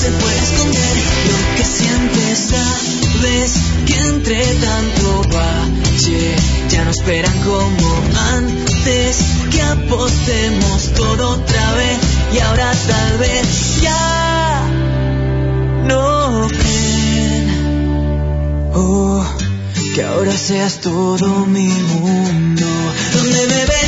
[0.03, 0.95] Se puede esconder
[1.29, 2.37] lo que sientes.
[2.51, 3.51] Sabes
[3.87, 6.35] que entre tanto bache
[6.69, 7.89] ya no esperan como
[8.35, 9.17] antes.
[9.51, 11.99] Que apostemos todo otra vez
[12.33, 14.61] y ahora tal vez ya
[15.85, 17.45] no creen.
[18.75, 19.23] Oh,
[19.95, 22.67] que ahora seas todo mi mundo.
[23.13, 23.82] ¿Dónde me ves?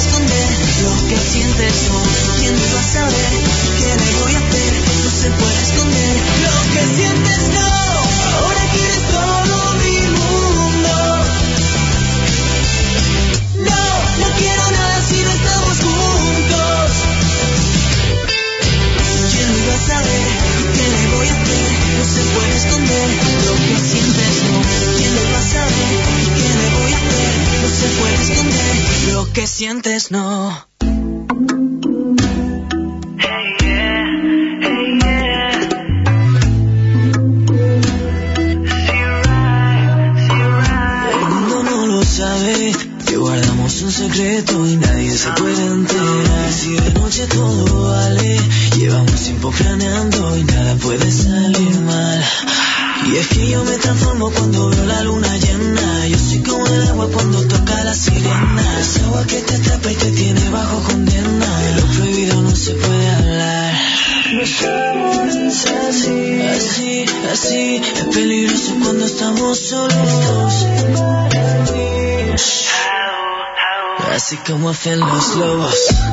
[0.00, 1.90] Lo que sientes.
[1.90, 2.00] No.
[2.38, 3.32] ¿Quién va a saber?
[3.78, 4.72] ¿Qué le voy a hacer?
[5.04, 7.40] No se puede esconder lo que sientes.
[7.52, 7.68] No.
[8.38, 10.94] Ahora quieres todo mi mundo.
[13.68, 13.82] No,
[14.20, 16.90] no quiero nada si no estamos juntos.
[19.32, 20.26] ¿Quién iba a saber?
[20.76, 21.68] ¿Qué le voy a hacer?
[21.98, 23.08] No se puede esconder
[23.44, 24.62] lo que sientes, no.
[24.96, 26.19] ¿Quién va a saber?
[27.80, 30.69] Se puede esconder lo que sientes, no.
[74.70, 76.09] Así como hacen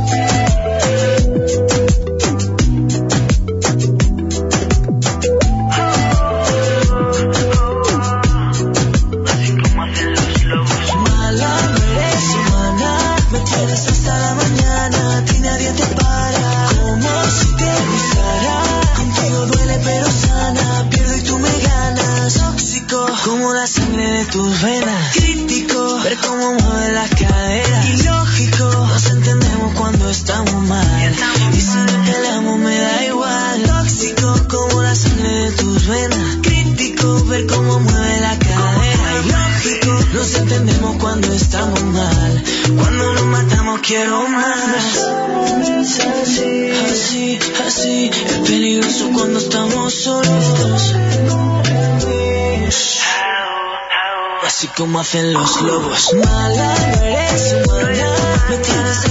[55.08, 56.14] hacen los lobos.
[56.16, 58.14] Mala, no eres humana.
[58.62, 59.07] Tienes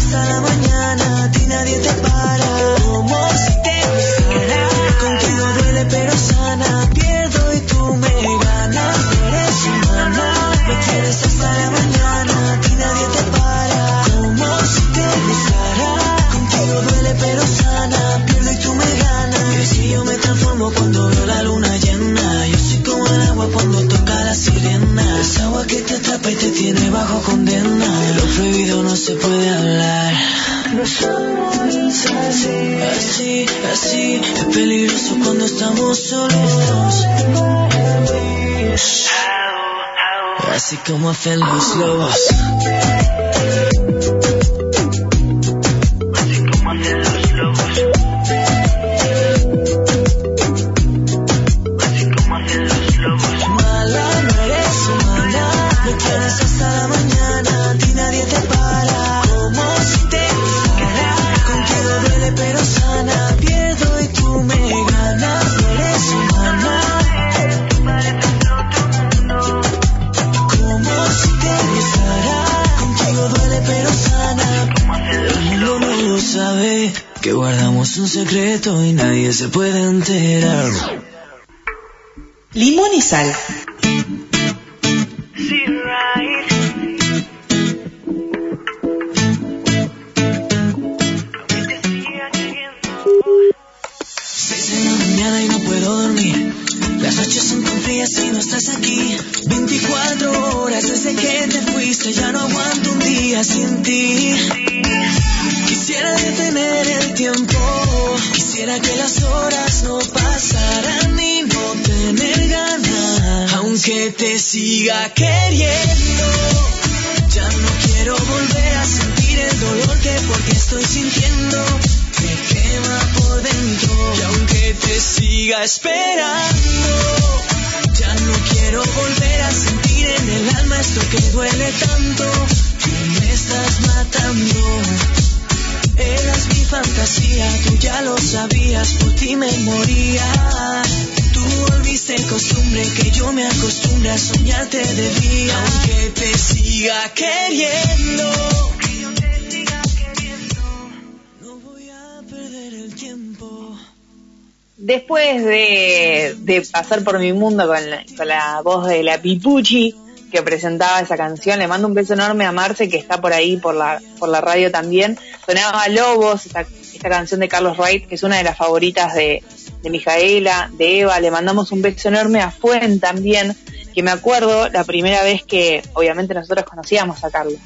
[156.62, 159.94] pasar por mi mundo con la, con la voz de la Pipuchi
[160.30, 163.56] que presentaba esa canción, le mando un beso enorme a Marce que está por ahí
[163.56, 165.18] por la, por la radio también.
[165.46, 169.42] Sonaba Lobos, esta, esta canción de Carlos Wright, que es una de las favoritas de,
[169.82, 171.20] de Mijaela, de Eva.
[171.20, 173.56] Le mandamos un beso enorme a Fuen también,
[173.94, 177.56] que me acuerdo la primera vez que, obviamente nosotros conocíamos a Carlos,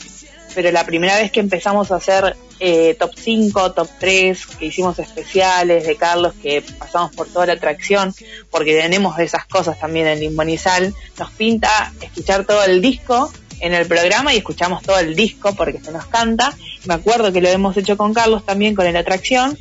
[0.55, 4.98] pero la primera vez que empezamos a hacer eh, top 5, top 3, que hicimos
[4.98, 8.14] especiales de Carlos, que pasamos por toda la atracción,
[8.51, 13.86] porque tenemos esas cosas también en Limonizal, nos pinta escuchar todo el disco en el
[13.86, 16.55] programa y escuchamos todo el disco porque se nos canta.
[16.85, 19.59] Me acuerdo que lo hemos hecho con Carlos también con la atracción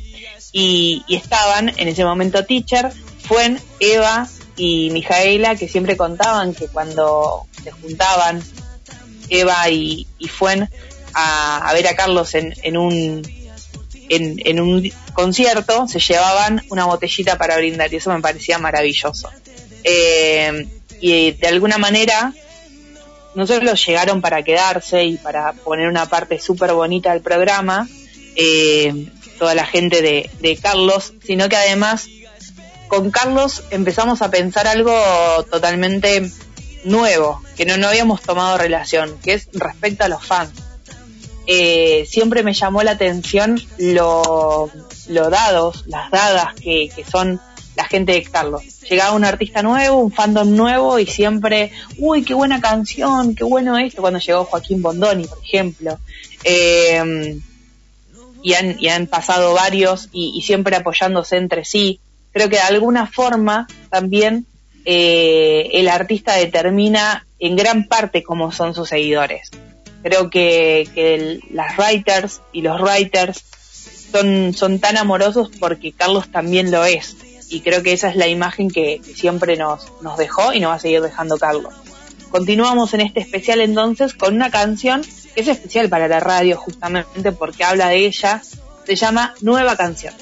[0.52, 2.90] y, y estaban en ese momento Teacher,
[3.22, 4.26] Fuen, Eva
[4.56, 8.42] y Mijaela que siempre contaban que cuando se juntaban
[9.30, 10.68] Eva y, Fuen
[11.14, 13.22] a, ver a Carlos en, en un
[14.10, 19.30] en, un concierto se llevaban una botellita para brindar y eso me parecía maravilloso.
[19.84, 20.66] Eh,
[21.00, 22.32] y de alguna manera
[23.34, 27.88] no solo llegaron para quedarse y para poner una parte súper bonita del programa,
[28.34, 29.06] eh,
[29.38, 32.08] toda la gente de Carlos, sino que además
[32.88, 34.92] con Carlos empezamos a pensar algo
[35.48, 36.28] totalmente
[36.84, 40.52] nuevo, que no, no habíamos tomado relación, que es respecto a los fans.
[41.46, 44.70] Eh, siempre me llamó la atención lo,
[45.08, 47.40] lo dados, las dadas que, que son
[47.76, 48.62] la gente de Carlos.
[48.88, 53.78] Llegaba un artista nuevo, un fandom nuevo y siempre, uy, qué buena canción, qué bueno
[53.78, 55.98] esto, cuando llegó Joaquín Bondoni, por ejemplo.
[56.44, 57.38] Eh,
[58.42, 62.00] y, han, y han pasado varios y, y siempre apoyándose entre sí.
[62.32, 64.46] Creo que de alguna forma también
[64.84, 69.50] eh, el artista determina en gran parte cómo son sus seguidores.
[70.02, 73.44] Creo que, que las writers y los writers
[74.52, 77.16] son, tan amorosos porque Carlos también lo es.
[77.48, 80.70] Y creo que esa es la imagen que, que siempre nos, nos dejó y nos
[80.70, 81.74] va a seguir dejando Carlos.
[82.30, 85.02] Continuamos en este especial entonces con una canción
[85.34, 88.40] que es especial para la radio justamente porque habla de ella.
[88.86, 90.14] Se llama Nueva Canción.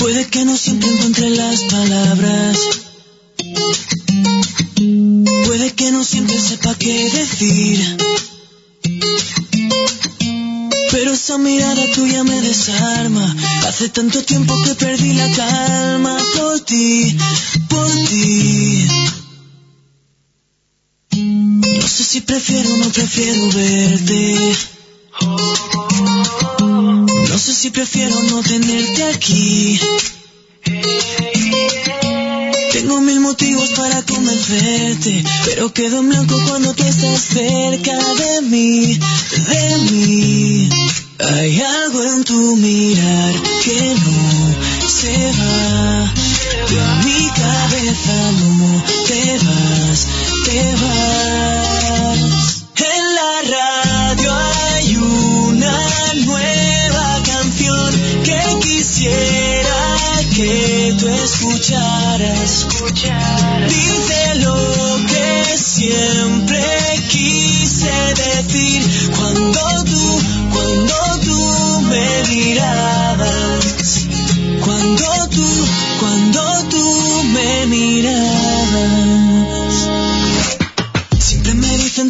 [0.00, 2.58] Puede que no siempre encuentre las palabras.
[5.46, 7.96] Puede que no siempre sepa qué decir.
[10.90, 13.36] Pero esa mirada tuya me desarma.
[13.68, 17.16] Hace tanto tiempo que perdí la calma por ti,
[17.68, 18.88] por ti.
[21.22, 24.56] No sé si prefiero o no prefiero verte.
[27.28, 29.80] No sé si prefiero no tenerte aquí.
[33.30, 40.68] Motivos para convencerte, pero quedo en blanco cuando tú estás cerca de mí, de mí.
[41.20, 44.54] Hay algo en tu mirar que no
[44.88, 46.12] se va.
[46.70, 50.06] De mi cabeza no te vas,
[50.44, 52.64] te vas.
[52.94, 55.78] En la radio hay una
[56.24, 57.90] nueva canción
[58.24, 59.96] que quisiera
[60.34, 61.99] que tú escucharas.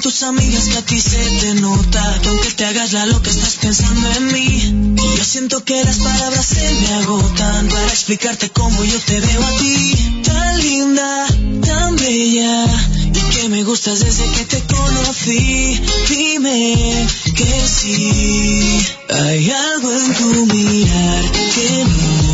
[0.01, 3.57] Tus amigas que a ti se te nota que aunque te hagas la loca estás
[3.61, 4.97] pensando en mí.
[4.97, 9.59] Yo siento que las palabras se me agotan para explicarte cómo yo te veo a
[9.59, 10.23] ti.
[10.25, 11.27] Tan linda,
[11.67, 12.67] tan bella
[13.15, 15.81] y que me gustas desde que te conocí.
[16.09, 17.07] Dime
[17.37, 18.87] que sí.
[19.11, 22.31] Hay algo en tu mirar que no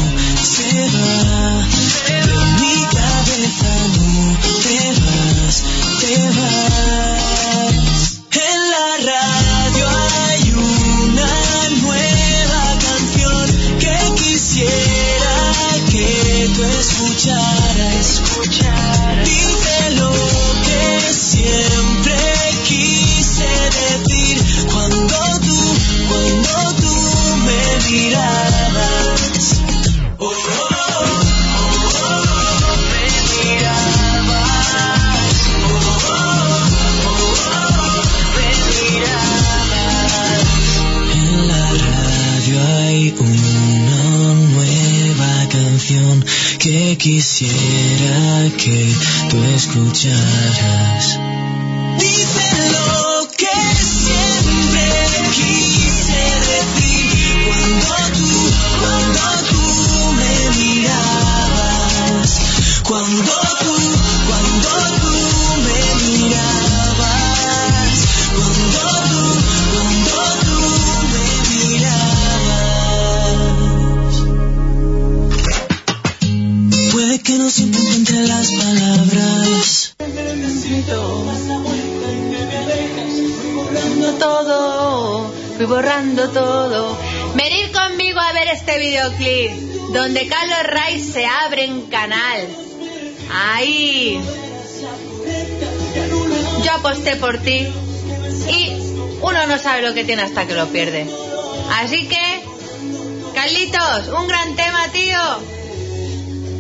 [0.55, 1.67] se va.
[2.07, 2.21] De
[2.61, 5.63] mi cabeza no te vas,
[6.01, 6.66] te vas.
[47.07, 48.93] Quisiera que
[49.31, 51.21] tú escucharas.
[89.93, 92.49] Donde Carlos Ray se abre en canal.
[93.31, 94.19] Ahí.
[96.65, 97.67] Yo aposté por ti
[98.51, 98.73] y
[99.21, 101.07] uno no sabe lo que tiene hasta que lo pierde.
[101.73, 102.43] Así que,
[103.35, 105.19] Carlitos, un gran tema, tío.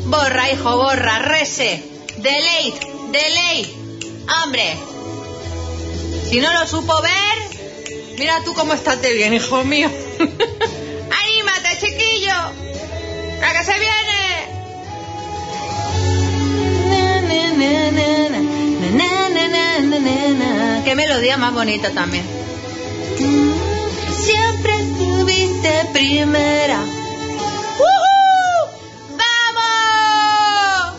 [0.06, 1.82] Borra, hijo, borra, rese.
[2.18, 2.74] Delay,
[3.12, 3.66] delay.
[4.42, 4.76] Hombre,
[6.28, 9.90] si no lo supo ver, mira tú cómo estás de bien, hijo mío.
[13.40, 14.16] ¡La que se viene!
[20.84, 22.24] ¡Qué melodía más bonita también!
[24.16, 26.80] Siempre estuviste primera.
[29.18, 30.94] ¡Vamos!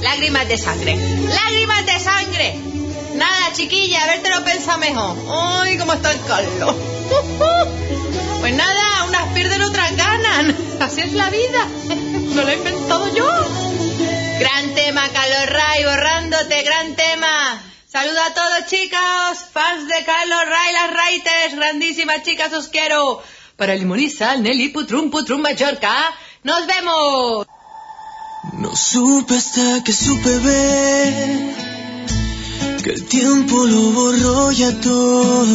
[0.00, 0.96] Lágrimas de sangre.
[0.96, 2.73] Lágrimas de sangre.
[3.14, 5.16] Nada, chiquilla, a ver te lo pensa mejor.
[5.28, 6.76] ¡Ay, cómo está el Carlos!
[8.44, 10.54] Pues nada, unas pierden, otras ganan.
[10.80, 11.66] Así es la vida.
[12.34, 13.26] No lo he inventado yo.
[14.40, 17.62] Gran tema, Carlos Ray, borrándote, gran tema.
[17.90, 23.22] Saluda a todos, chicos, fans de Carlos Ray, las Raites, grandísimas chicas, os quiero.
[23.56, 23.74] Para
[24.10, 26.12] Sal, Nelly, Putrum, Putrum, Mallorca.
[26.42, 27.46] ¡Nos vemos!
[28.58, 31.63] No supe hasta que supe ver
[32.84, 35.46] que el tiempo lo borró ya todo.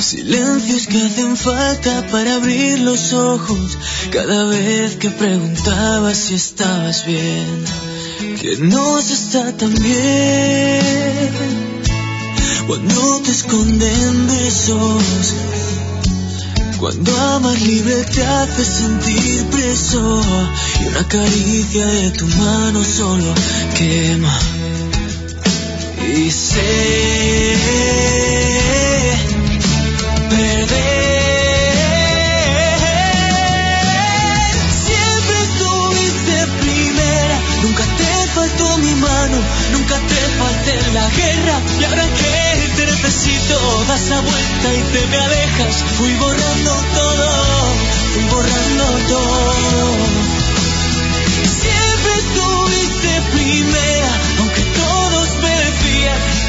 [0.00, 3.78] Silencios que hacen falta para abrir los ojos
[4.10, 7.64] cada vez que preguntabas si estabas bien.
[8.40, 11.30] Que no se está tan bien
[12.66, 15.34] cuando te esconden besos.
[16.80, 20.20] Cuando amar libre te hace sentir preso
[20.80, 23.32] y una caricia de tu mano solo
[23.78, 24.36] quema.
[26.08, 27.56] Y sé
[30.30, 30.76] perder.
[34.70, 39.38] Siempre estuviste primera, nunca te faltó mi mano,
[39.72, 41.60] nunca te falté la guerra.
[41.80, 42.36] Y ahora que
[42.76, 45.84] te necesito, das la vuelta y te me alejas.
[45.98, 47.28] Fui borrando todo,
[48.14, 49.96] fui borrando todo.
[51.62, 53.95] Siempre estuviste primera,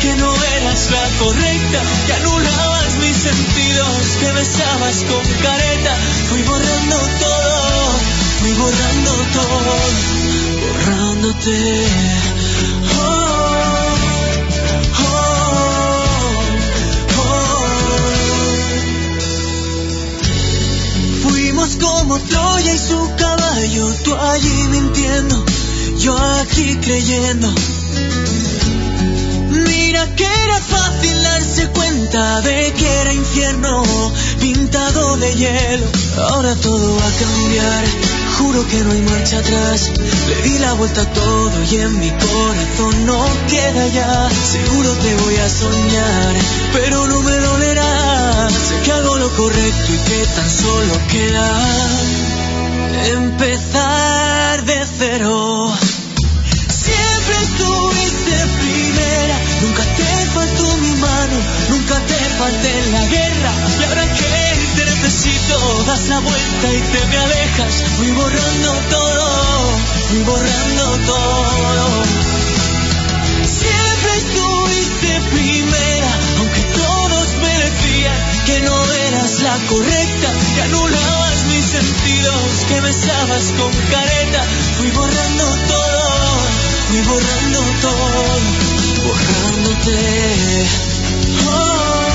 [0.01, 5.95] que no eras la correcta, que anulabas mis sentidos, que besabas con careta.
[6.29, 7.99] Fui borrando todo,
[8.39, 9.75] fui borrando todo,
[10.61, 11.87] borrándote.
[21.23, 25.43] Fuimos como Troya y su caballo, tú allí mintiendo,
[25.99, 27.76] yo aquí creyendo.
[29.97, 33.83] Mira que era fácil darse cuenta de que era infierno
[34.39, 35.87] pintado de hielo.
[36.29, 37.85] Ahora todo va a cambiar,
[38.37, 39.89] juro que no hay marcha atrás.
[40.29, 44.29] Le di la vuelta a todo y en mi corazón no queda ya.
[44.29, 46.35] Seguro te voy a soñar,
[46.73, 48.49] pero no me dolerá.
[48.49, 51.59] Sé que hago lo correcto y que tan solo queda
[53.15, 55.73] empezar de cero.
[61.69, 63.51] Nunca te falté en la guerra.
[63.79, 67.83] Y ahora que te necesito, das la vuelta y te me alejas.
[67.97, 69.79] Fui borrando todo,
[70.09, 72.03] fui borrando todo.
[73.45, 81.65] Siempre estuviste primera, aunque todos me decían que no eras la correcta, que anulabas mis
[81.65, 84.43] sentidos, que besabas con careta.
[84.77, 86.39] Fui borrando todo,
[86.89, 88.23] fui borrando todo,
[89.05, 90.96] borrándote.
[91.49, 92.06] Oh, oh,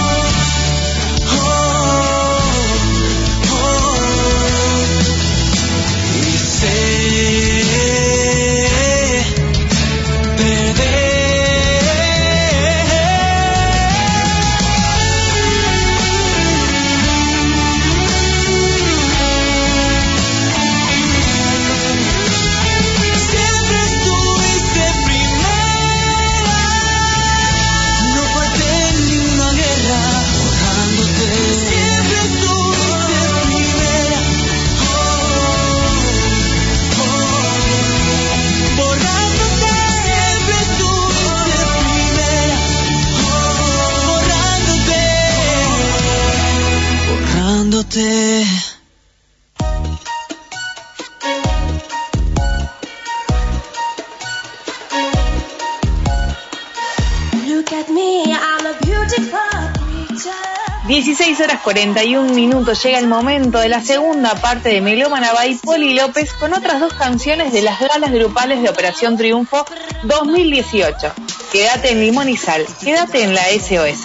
[61.72, 66.52] 41 minutos llega el momento de la segunda parte de Melómana by Poli López con
[66.52, 69.64] otras dos canciones de las galas grupales de Operación Triunfo
[70.02, 71.14] 2018.
[71.50, 74.00] Quédate en Limón y Sal, quédate en la SOS.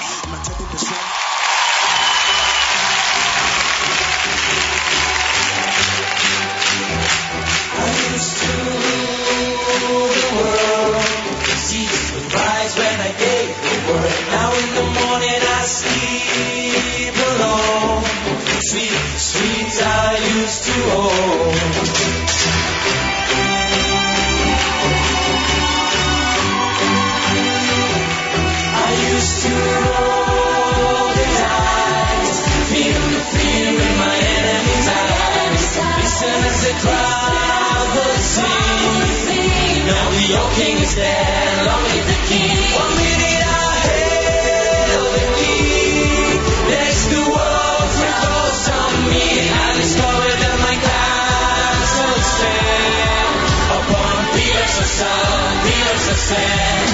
[40.58, 42.58] King is dead, long live the king.
[42.74, 46.42] One minute ahead of the king.
[46.74, 49.28] Next the world revolves on me.
[49.54, 53.38] I discovered that my castle stand
[53.78, 56.90] upon pillars of sun, pillars of sand.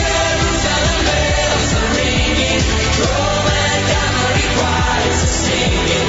[0.00, 2.62] Jerusalem bells are ringing,
[3.92, 6.08] cavalry choirs are singing.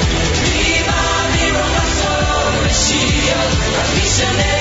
[1.96, 4.55] Sobre shield,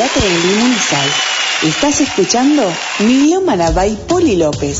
[0.00, 1.10] En Limón y Sal.
[1.64, 4.78] Estás escuchando Milómana by Poli López.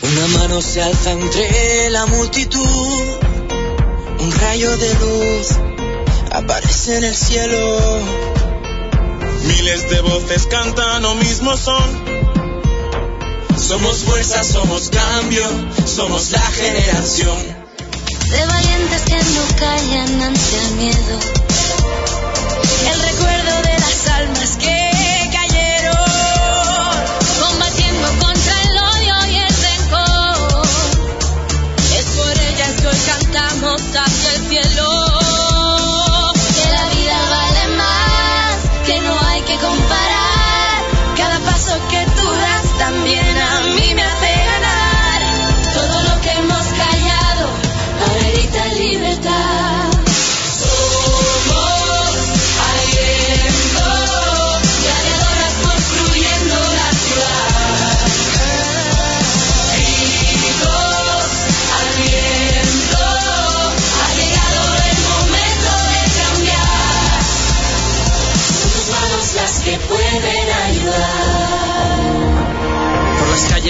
[0.00, 3.02] Una mano se alza entre la multitud,
[4.18, 5.48] un rayo de luz
[6.30, 7.78] aparece en el cielo.
[9.44, 12.01] Miles de voces cantan lo mismo son.
[13.72, 15.42] Somos fuerza, somos cambio,
[15.86, 17.38] somos la generación.
[18.30, 21.41] De valientes que no callan ante el miedo.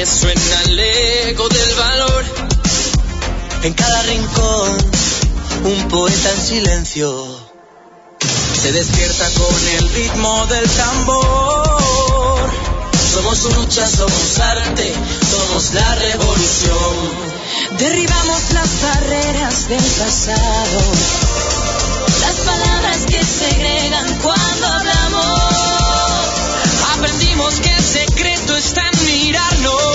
[0.05, 2.25] Suena el eco del valor.
[3.63, 4.77] En cada rincón,
[5.63, 7.25] un poeta en silencio.
[8.61, 12.51] Se despierta con el ritmo del tambor.
[13.13, 14.93] Somos lucha, somos arte,
[15.31, 16.97] somos la revolución.
[17.79, 20.81] Derribamos las barreras del pasado.
[22.23, 25.43] Las palabras que segregan cuando hablamos.
[26.95, 29.92] Aprendimos que el secreto está en mirarnos.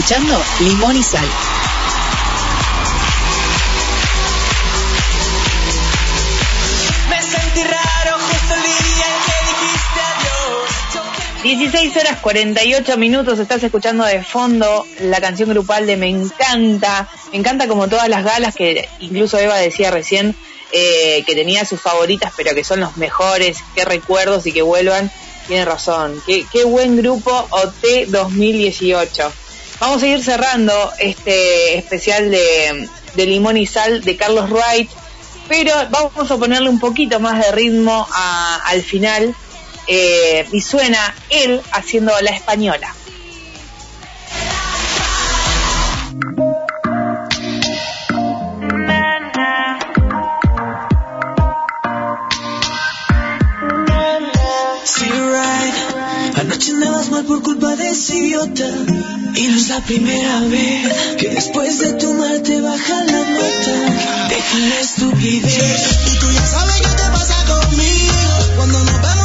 [0.00, 1.28] Escuchando Limón y Sal.
[7.10, 11.42] Me sentí raro justo el día en que dijiste adiós.
[11.42, 17.06] 16 horas 48 minutos, estás escuchando de fondo la canción grupal de Me Encanta.
[17.30, 20.34] Me encanta como todas las galas que incluso Eva decía recién
[20.72, 23.58] eh, que tenía sus favoritas, pero que son los mejores.
[23.74, 25.10] Qué recuerdos y que vuelvan.
[25.46, 26.22] Tiene razón.
[26.26, 29.30] Qué, qué buen grupo OT 2018.
[29.80, 34.90] Vamos a seguir cerrando este especial de, Limón y Sal de Carlos Wright,
[35.48, 39.34] pero vamos a ponerle un poquito más de ritmo al final.
[39.86, 42.94] eh, y suena él haciendo la española.
[57.20, 58.68] Mal por culpa de ese idiota.
[59.34, 64.28] Y no es la primera vez que después de tu mal te baja la nota.
[64.28, 65.98] Deja la estupidez.
[66.12, 68.56] Y tú ya sabes qué te pasa conmigo.
[68.56, 69.19] Cuando nos vemos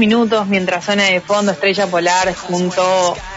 [0.00, 2.82] minutos mientras suena de fondo Estrella Polar junto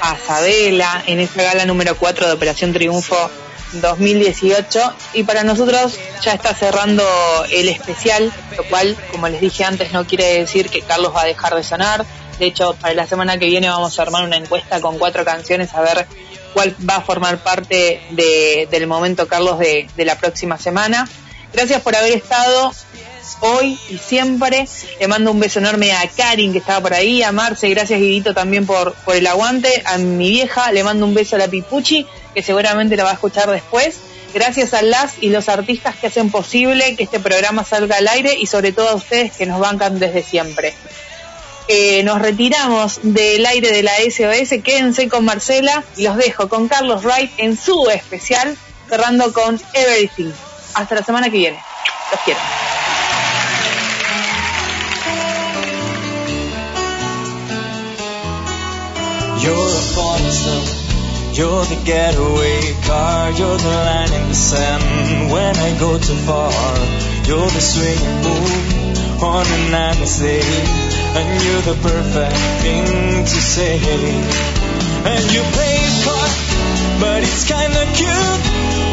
[0.01, 3.29] a Sabela en esta gala número 4 de Operación Triunfo
[3.73, 7.03] 2018 y para nosotros ya está cerrando
[7.51, 11.25] el especial, lo cual como les dije antes no quiere decir que Carlos va a
[11.25, 12.05] dejar de sonar,
[12.39, 15.73] de hecho para la semana que viene vamos a armar una encuesta con cuatro canciones
[15.73, 16.07] a ver
[16.53, 21.07] cuál va a formar parte de- del momento Carlos de la próxima semana.
[21.51, 22.71] Gracias por haber estado
[23.39, 24.67] hoy y siempre.
[24.99, 28.33] Le mando un beso enorme a Karin que estaba por ahí, a Marce, gracias Guidito
[28.33, 32.43] también por, el aguante, a mi vieja, le mando un beso a la Pipuchi, que
[32.43, 33.99] seguramente la va a escuchar después.
[34.33, 38.35] Gracias a las y los artistas que hacen posible que este programa salga al aire
[38.35, 40.73] y sobre todo a ustedes que nos bancan desde siempre.
[41.67, 46.67] Eh, nos retiramos del aire de la SOS, quédense con Marcela y los dejo con
[46.67, 48.57] Carlos Wright en su especial,
[48.89, 50.31] cerrando con Everything.
[50.73, 51.63] Hasta la semana que viene.
[52.11, 52.39] Los quiero.
[59.43, 60.83] You're a star.
[61.33, 63.31] You're the getaway car.
[63.31, 66.51] You're the line in the sand when I go too far.
[67.27, 70.39] You're the swinging move on a nice day.
[71.19, 73.81] And you're the perfect thing to say.
[75.11, 76.33] And you play part,
[77.01, 78.43] but it's kinda cute.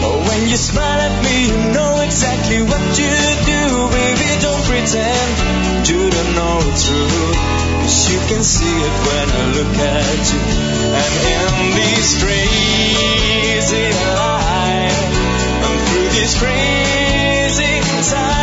[0.03, 3.15] Oh, when you smile at me, you know exactly what you
[3.47, 3.60] do.
[3.89, 7.33] Baby, don't pretend you don't know it's true.
[7.81, 10.43] Cause you can see it when I look at you.
[11.01, 15.01] And in this crazy life,
[15.65, 17.81] and through these crazy
[18.11, 18.40] times,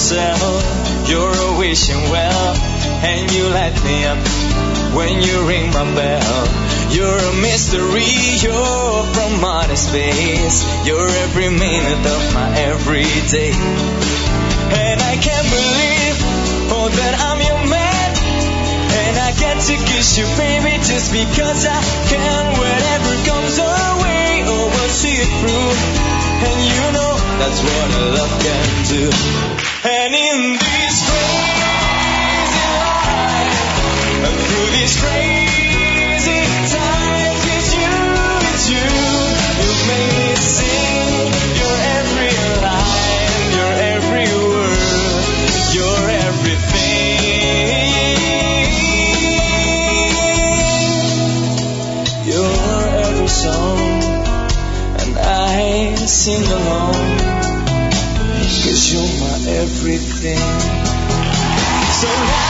[0.00, 2.56] carousel, you're a wishing well,
[3.04, 4.18] and you light me up
[4.96, 6.46] when you ring my bell.
[6.90, 8.08] You're a mystery,
[8.40, 13.52] you're from outer space, you're every minute of my everyday.
[13.52, 16.16] And I can't believe,
[16.72, 18.10] oh, that I'm your man,
[19.04, 22.58] and I get to kiss you, baby, just because I can.
[22.58, 28.04] Whatever comes our way, oh, we'll see it through, and you know that's what a
[28.16, 29.04] love can do.
[29.84, 33.60] And in this crazy life,
[34.24, 36.40] and through these crazy
[36.72, 37.96] times, it's you,
[38.50, 38.88] it's you.
[39.60, 40.69] You make me sing.
[56.20, 56.92] Sing along.
[58.60, 60.36] Cause you're my everything.
[61.96, 62.49] So